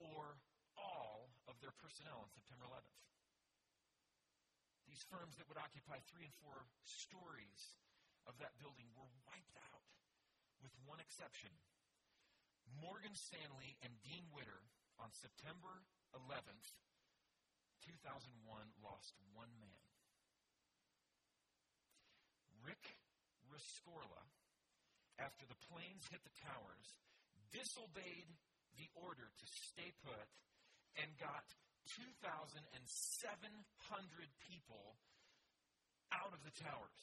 or 0.00 0.40
all 0.80 1.28
of 1.44 1.60
their 1.60 1.76
personnel 1.76 2.24
on 2.24 2.32
September 2.32 2.64
11th. 2.72 3.04
These 4.88 5.04
firms 5.12 5.36
that 5.36 5.48
would 5.52 5.60
occupy 5.60 6.00
three 6.08 6.24
and 6.24 6.36
four 6.40 6.64
stories 6.88 7.76
of 8.26 8.34
that 8.40 8.56
building 8.60 8.88
were 8.96 9.08
wiped 9.28 9.56
out, 9.72 9.84
with 10.60 10.72
one 10.84 11.00
exception. 11.00 11.52
Morgan 12.80 13.14
Stanley 13.14 13.76
and 13.84 13.92
Dean 14.02 14.26
Witter 14.32 14.60
on 14.98 15.12
September 15.12 15.84
11th 16.16 16.68
2001 17.84 18.64
lost 18.80 19.12
one 19.36 19.52
man. 19.60 19.84
Rick 22.64 22.80
Rescorla, 23.52 24.24
after 25.20 25.44
the 25.44 25.60
planes 25.68 26.08
hit 26.08 26.24
the 26.24 26.32
towers, 26.40 26.88
disobeyed 27.52 28.32
the 28.80 28.88
order 28.96 29.28
to 29.28 29.46
stay 29.68 29.92
put 30.00 30.28
and 30.96 31.12
got 31.20 31.44
2,700 32.24 32.88
people 34.48 34.96
out 36.10 36.32
of 36.32 36.40
the 36.40 36.54
towers. 36.56 37.02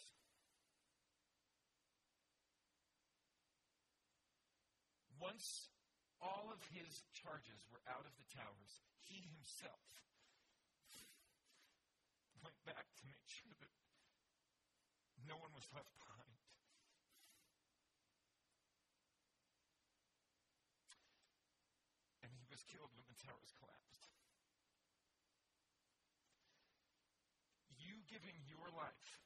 Once 5.22 5.70
all 6.18 6.50
of 6.50 6.58
his 6.74 7.06
charges 7.14 7.62
were 7.70 7.82
out 7.86 8.02
of 8.10 8.14
the 8.18 8.26
towers, 8.34 8.82
he 9.06 9.22
himself 9.30 9.86
went 12.42 12.58
back 12.66 12.90
to 12.98 13.06
make 13.06 13.22
sure 13.30 13.54
that 13.62 13.70
no 15.30 15.38
one 15.38 15.54
was 15.54 15.70
left 15.78 15.94
behind. 16.02 16.42
And 22.26 22.34
he 22.34 22.50
was 22.50 22.66
killed 22.66 22.90
when 22.98 23.06
the 23.06 23.18
towers 23.22 23.54
collapsed. 23.62 24.18
You 27.78 28.02
giving 28.10 28.42
your 28.50 28.74
life 28.74 29.22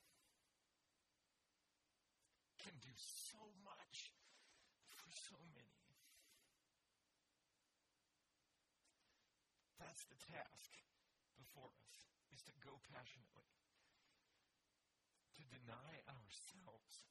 can 2.60 2.76
do 2.84 2.92
so 3.00 3.40
much 3.64 4.12
for 5.00 5.08
so 5.32 5.40
many. 5.56 5.76
That's 9.96 10.12
the 10.12 10.28
task 10.28 10.76
before 11.40 11.72
us 11.72 11.96
is 12.36 12.44
to 12.52 12.54
go 12.60 12.84
passionately, 12.92 13.48
to 15.40 15.42
deny 15.48 16.04
ourselves 16.12 17.08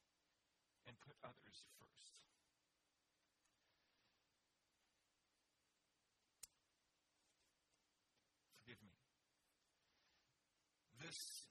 and 0.84 0.92
put 1.00 1.16
others 1.24 1.64
first. 1.80 2.12
Forgive 8.60 8.84
me. 8.84 9.00
This 11.00 11.48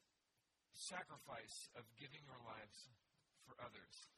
sacrifice 0.77 1.73
of 1.73 1.89
giving 1.97 2.21
your 2.29 2.37
lives 2.45 2.93
for 3.41 3.57
others 3.57 4.13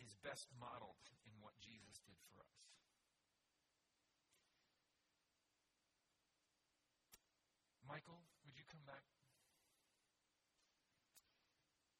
is 0.00 0.14
is 0.14 0.16
best 0.24 0.48
modeled 0.60 1.04
in 1.26 1.32
what 1.40 1.52
Jesus 1.60 1.98
did 2.06 2.16
for 2.30 2.40
us. 2.40 2.73
Michael, 7.88 8.24
would 8.48 8.56
you 8.56 8.64
come 8.72 8.80
back? 8.88 9.04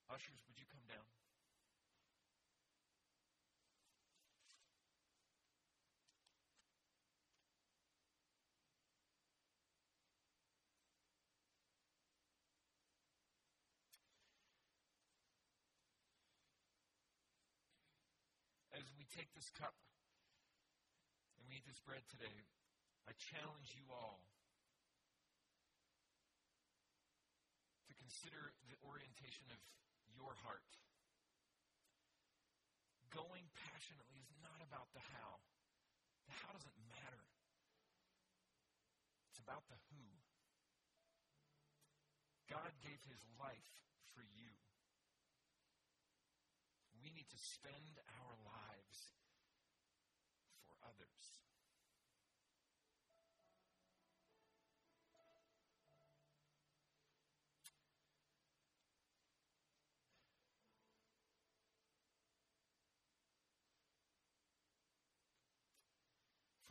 Ushers, 0.08 0.40
would 0.48 0.56
you 0.56 0.64
come 0.72 0.80
down? 0.88 1.04
As 18.72 18.90
we 18.98 19.04
take 19.12 19.30
this 19.36 19.52
cup 19.54 19.76
and 21.38 21.46
we 21.48 21.56
eat 21.56 21.66
this 21.68 21.78
bread 21.84 22.02
today, 22.10 22.42
I 23.06 23.12
challenge 23.20 23.76
you 23.76 23.84
all 23.92 24.33
consider 28.04 28.52
the 28.68 28.76
orientation 28.84 29.48
of 29.48 29.56
your 30.12 30.36
heart. 30.44 30.68
Going 33.08 33.48
passionately 33.72 34.20
is 34.20 34.28
not 34.44 34.60
about 34.60 34.92
the 34.92 35.00
how. 35.16 35.40
The 36.28 36.36
how 36.44 36.52
doesn't 36.52 36.80
matter. 36.92 37.24
It's 39.32 39.40
about 39.40 39.64
the 39.72 39.80
who. 39.88 40.04
God 42.52 42.76
gave 42.84 43.00
his 43.08 43.24
life 43.40 43.72
for 44.12 44.20
you. 44.20 44.52
We 47.00 47.08
need 47.08 47.32
to 47.32 47.40
spend 47.40 48.04
our 48.20 48.36
lives 48.44 49.16
for 50.68 50.76
others. 50.84 51.43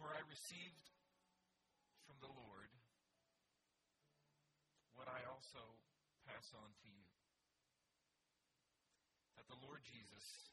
For 0.03 0.11
I 0.11 0.19
received 0.27 0.91
from 2.03 2.19
the 2.19 2.27
Lord 2.27 2.67
what 4.91 5.07
I 5.07 5.23
also 5.31 5.79
pass 6.27 6.51
on 6.51 6.75
to 6.83 6.87
you. 6.91 7.07
That 9.39 9.47
the 9.47 9.55
Lord 9.63 9.79
Jesus, 9.87 10.51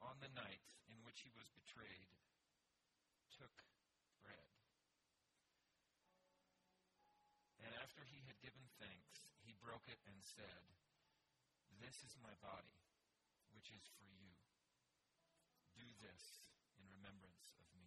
on 0.00 0.16
the 0.24 0.32
night 0.32 0.64
in 0.88 0.96
which 1.04 1.28
he 1.28 1.30
was 1.36 1.52
betrayed, 1.52 2.08
took 3.36 3.52
bread. 4.24 4.48
And 7.68 7.76
after 7.84 8.00
he 8.08 8.24
had 8.24 8.40
given 8.40 8.64
thanks, 8.80 9.28
he 9.44 9.52
broke 9.60 9.92
it 9.92 10.00
and 10.08 10.24
said, 10.24 10.64
This 11.84 12.00
is 12.00 12.16
my 12.24 12.32
body, 12.40 12.80
which 13.52 13.68
is 13.76 13.84
for 14.00 14.08
you. 14.08 14.32
Do 15.76 15.84
this 16.00 16.53
remembrance 17.04 17.52
of 17.60 17.66
me. 17.76 17.83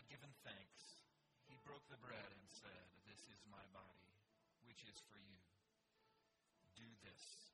Had 0.00 0.08
given 0.08 0.32
thanks, 0.48 1.04
he 1.44 1.60
broke 1.60 1.84
the 1.92 2.00
bread 2.00 2.32
and 2.32 2.48
said, 2.48 2.88
This 3.04 3.20
is 3.28 3.44
my 3.52 3.60
body, 3.68 4.08
which 4.64 4.80
is 4.88 4.96
for 5.12 5.20
you. 5.20 5.44
Do 6.72 6.88
this 7.04 7.52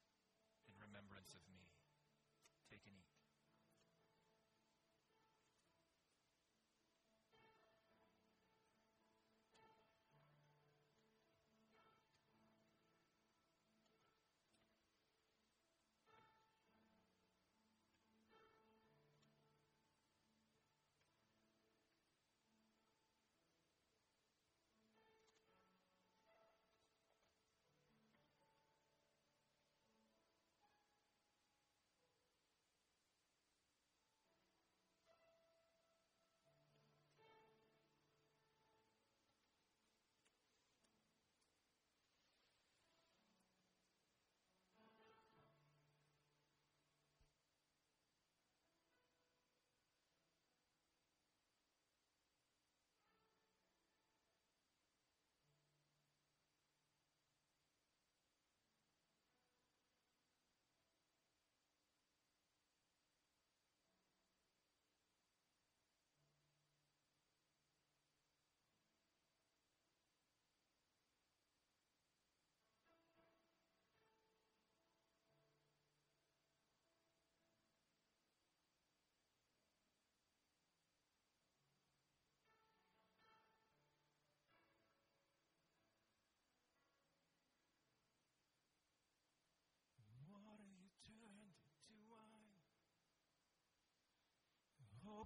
in 0.71 0.79
remembrance 0.79 1.35
of 1.35 1.43
me. 1.51 1.67
Take 2.71 2.87
and 2.87 2.95
eat. 2.95 3.16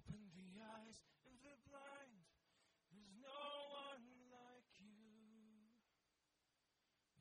Open 0.01 0.33
the 0.33 0.57
eyes 0.57 0.97
of 1.29 1.37
the 1.45 1.53
blind. 1.69 2.25
There's 2.89 3.13
no 3.21 3.45
one 3.69 4.01
like 4.33 4.73
you. 4.81 5.69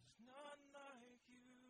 There's 0.01 0.17
none 0.25 0.63
like 0.73 1.21
you. 1.29 1.61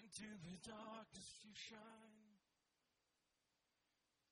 Into 0.00 0.32
the 0.48 0.56
darkness 0.64 1.28
you 1.44 1.52
shine. 1.52 2.40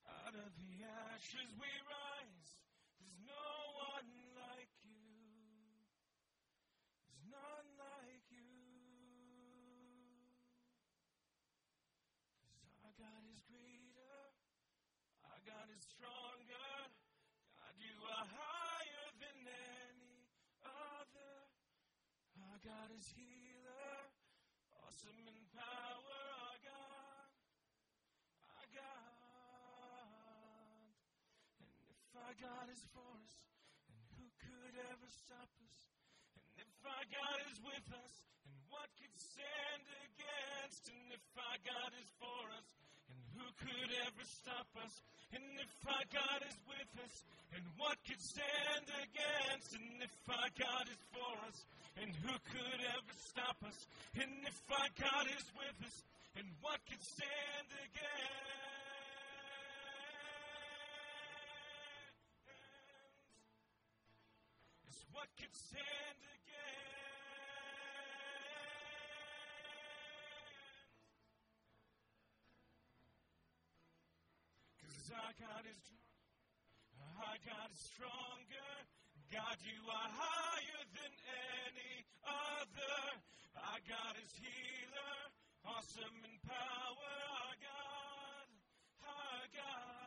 Out 0.09 0.33
of 0.33 0.51
the 0.57 0.75
ashes 1.13 1.53
we 1.61 1.69
rise. 1.85 2.51
There's 2.97 3.21
no 3.21 3.53
one 3.93 4.09
like 4.33 4.73
you. 4.81 5.13
There's 7.05 7.21
none 7.29 7.76
God 15.47 15.71
is 15.71 15.87
stronger. 15.95 16.75
God, 17.55 17.75
you 17.79 17.95
are 18.03 18.27
higher 18.35 19.09
than 19.23 19.47
any 19.47 20.27
other. 20.67 21.35
Our 22.35 22.59
God 22.67 22.91
is 22.91 23.07
healer. 23.15 24.11
Awesome 24.83 25.23
in 25.23 25.47
power. 25.55 26.23
Our 26.51 26.59
God. 26.67 27.31
Our 28.59 28.69
God. 28.75 30.91
And 31.63 31.79
if 31.95 32.03
our 32.19 32.35
God 32.43 32.67
is 32.75 32.83
for 32.91 33.15
us, 33.23 33.47
then 33.87 34.03
who 34.19 34.27
could 34.43 34.75
ever 34.83 35.11
stop 35.15 35.55
us? 35.63 35.79
And 36.59 36.59
if 36.59 36.83
our 36.83 37.07
God 37.07 37.39
is 37.55 37.63
with 37.63 37.87
us, 38.03 38.15
and 38.51 38.59
what 38.67 38.91
could 38.99 39.15
stand 39.15 39.87
against? 40.11 40.91
And 40.91 41.15
if 41.15 41.23
our 41.39 41.59
God 41.63 41.95
is 42.03 42.11
for 42.19 42.51
us, 42.59 42.67
and 42.83 42.86
who 43.37 43.49
could 43.61 43.91
ever 44.09 44.24
stop 44.24 44.68
us? 44.80 44.95
And 45.32 45.45
if 45.61 45.72
our 45.84 46.07
God 46.09 46.41
is 46.49 46.59
with 46.64 46.93
us, 47.05 47.14
and 47.53 47.64
what 47.76 47.97
could 48.09 48.20
stand 48.20 48.87
against? 49.05 49.76
And 49.76 50.01
if 50.01 50.14
our 50.28 50.51
God 50.57 50.87
is 50.89 51.03
for 51.12 51.34
us, 51.45 51.59
and 52.01 52.11
who 52.24 52.32
could 52.53 52.80
ever 52.80 53.14
stop 53.20 53.57
us? 53.66 53.87
And 54.16 54.32
if 54.49 54.59
our 54.72 54.91
God 54.97 55.26
is 55.28 55.47
with 55.53 55.76
us, 55.84 55.97
and 56.37 56.47
what 56.61 56.80
could 56.89 57.03
stand 57.05 57.68
against? 57.84 58.16
Is 64.89 65.01
what 65.12 65.28
could 65.37 65.55
stand 65.55 66.20
against? 66.20 66.46
God 75.37 75.64
is 75.68 75.82
our 77.20 77.37
God 77.45 77.68
is 77.68 77.80
stronger. 77.93 78.72
God, 79.32 79.57
you 79.61 79.80
are 79.84 80.11
higher 80.16 80.84
than 80.97 81.12
any 81.68 82.05
other. 82.24 82.97
Our 83.57 83.80
God 83.84 84.14
is 84.16 84.32
healer, 84.41 85.16
awesome 85.64 86.16
in 86.24 86.37
power. 86.49 87.16
Our 87.37 87.57
God, 87.61 88.49
our 89.05 89.45
God. 89.53 90.06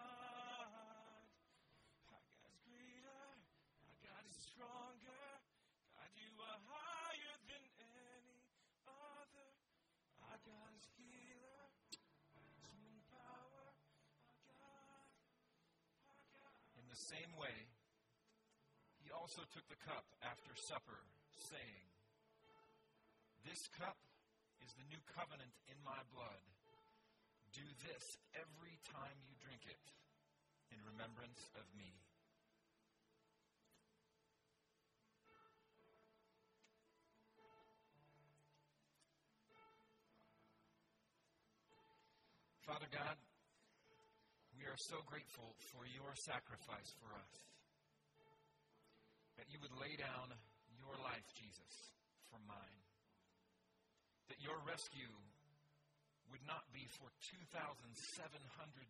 The 16.89 16.97
same 16.97 17.29
way, 17.37 17.53
he 19.05 19.13
also 19.13 19.45
took 19.53 19.61
the 19.69 19.77
cup 19.85 20.09
after 20.25 20.57
supper, 20.57 21.05
saying, 21.37 21.85
This 23.45 23.69
cup 23.77 23.93
is 24.65 24.73
the 24.73 24.89
new 24.89 24.97
covenant 25.13 25.53
in 25.69 25.77
my 25.85 26.01
blood. 26.09 26.41
Do 27.53 27.61
this 27.85 28.17
every 28.33 28.81
time 28.89 29.13
you 29.29 29.37
drink 29.37 29.69
it 29.69 29.77
in 30.73 30.81
remembrance 30.81 31.45
of 31.53 31.65
me. 31.77 31.93
Father 42.65 42.89
God, 42.89 43.17
are 44.79 44.95
so 44.95 45.03
grateful 45.11 45.51
for 45.75 45.83
your 45.91 46.15
sacrifice 46.15 46.95
for 47.03 47.11
us. 47.11 47.35
That 49.35 49.51
you 49.51 49.59
would 49.59 49.75
lay 49.75 49.99
down 49.99 50.31
your 50.79 50.95
life, 51.03 51.27
Jesus, 51.35 51.91
for 52.31 52.39
mine. 52.47 52.79
That 54.31 54.39
your 54.39 54.55
rescue 54.63 55.11
would 56.31 56.43
not 56.47 56.63
be 56.71 56.87
for 56.95 57.11
2,700 57.51 57.91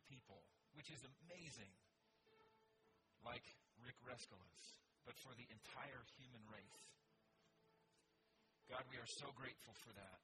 people, 0.06 0.46
which 0.78 0.94
is 0.94 1.02
amazing, 1.26 1.74
like 3.26 3.46
Rick 3.82 3.98
Rescorla, 4.06 4.62
but 5.10 5.18
for 5.18 5.34
the 5.42 5.50
entire 5.50 6.06
human 6.22 6.46
race. 6.54 6.86
God, 8.70 8.86
we 8.94 9.02
are 9.02 9.10
so 9.10 9.34
grateful 9.34 9.74
for 9.82 9.90
that. 9.98 10.22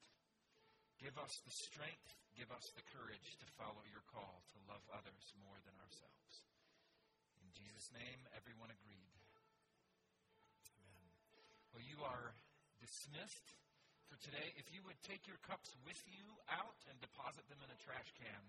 Give 1.02 1.16
us 1.20 1.44
the 1.44 1.52
strength, 1.52 2.16
give 2.40 2.50
us 2.56 2.72
the 2.72 2.86
courage 2.96 3.36
to 3.40 3.48
follow 3.60 3.84
your 3.92 4.04
call 4.10 4.44
to 4.56 4.58
love 4.72 4.84
others 4.96 5.36
more 5.44 5.60
than 5.68 5.76
ourselves. 5.84 6.48
In 7.44 7.52
Jesus' 7.52 7.92
name, 7.92 8.22
everyone 8.32 8.72
agreed. 8.72 9.12
Amen. 10.80 11.12
Well, 11.76 11.84
you 11.84 12.00
are 12.08 12.34
dismissed 12.80 13.54
for 14.08 14.16
today. 14.22 14.56
If 14.56 14.72
you 14.72 14.86
would 14.88 14.98
take 15.04 15.28
your 15.28 15.42
cups 15.44 15.76
with 15.84 16.00
you 16.08 16.40
out 16.48 16.80
and 16.88 16.96
deposit 17.04 17.44
them 17.52 17.60
in 17.66 17.70
a 17.74 17.80
trash 17.84 18.10
can. 18.16 18.46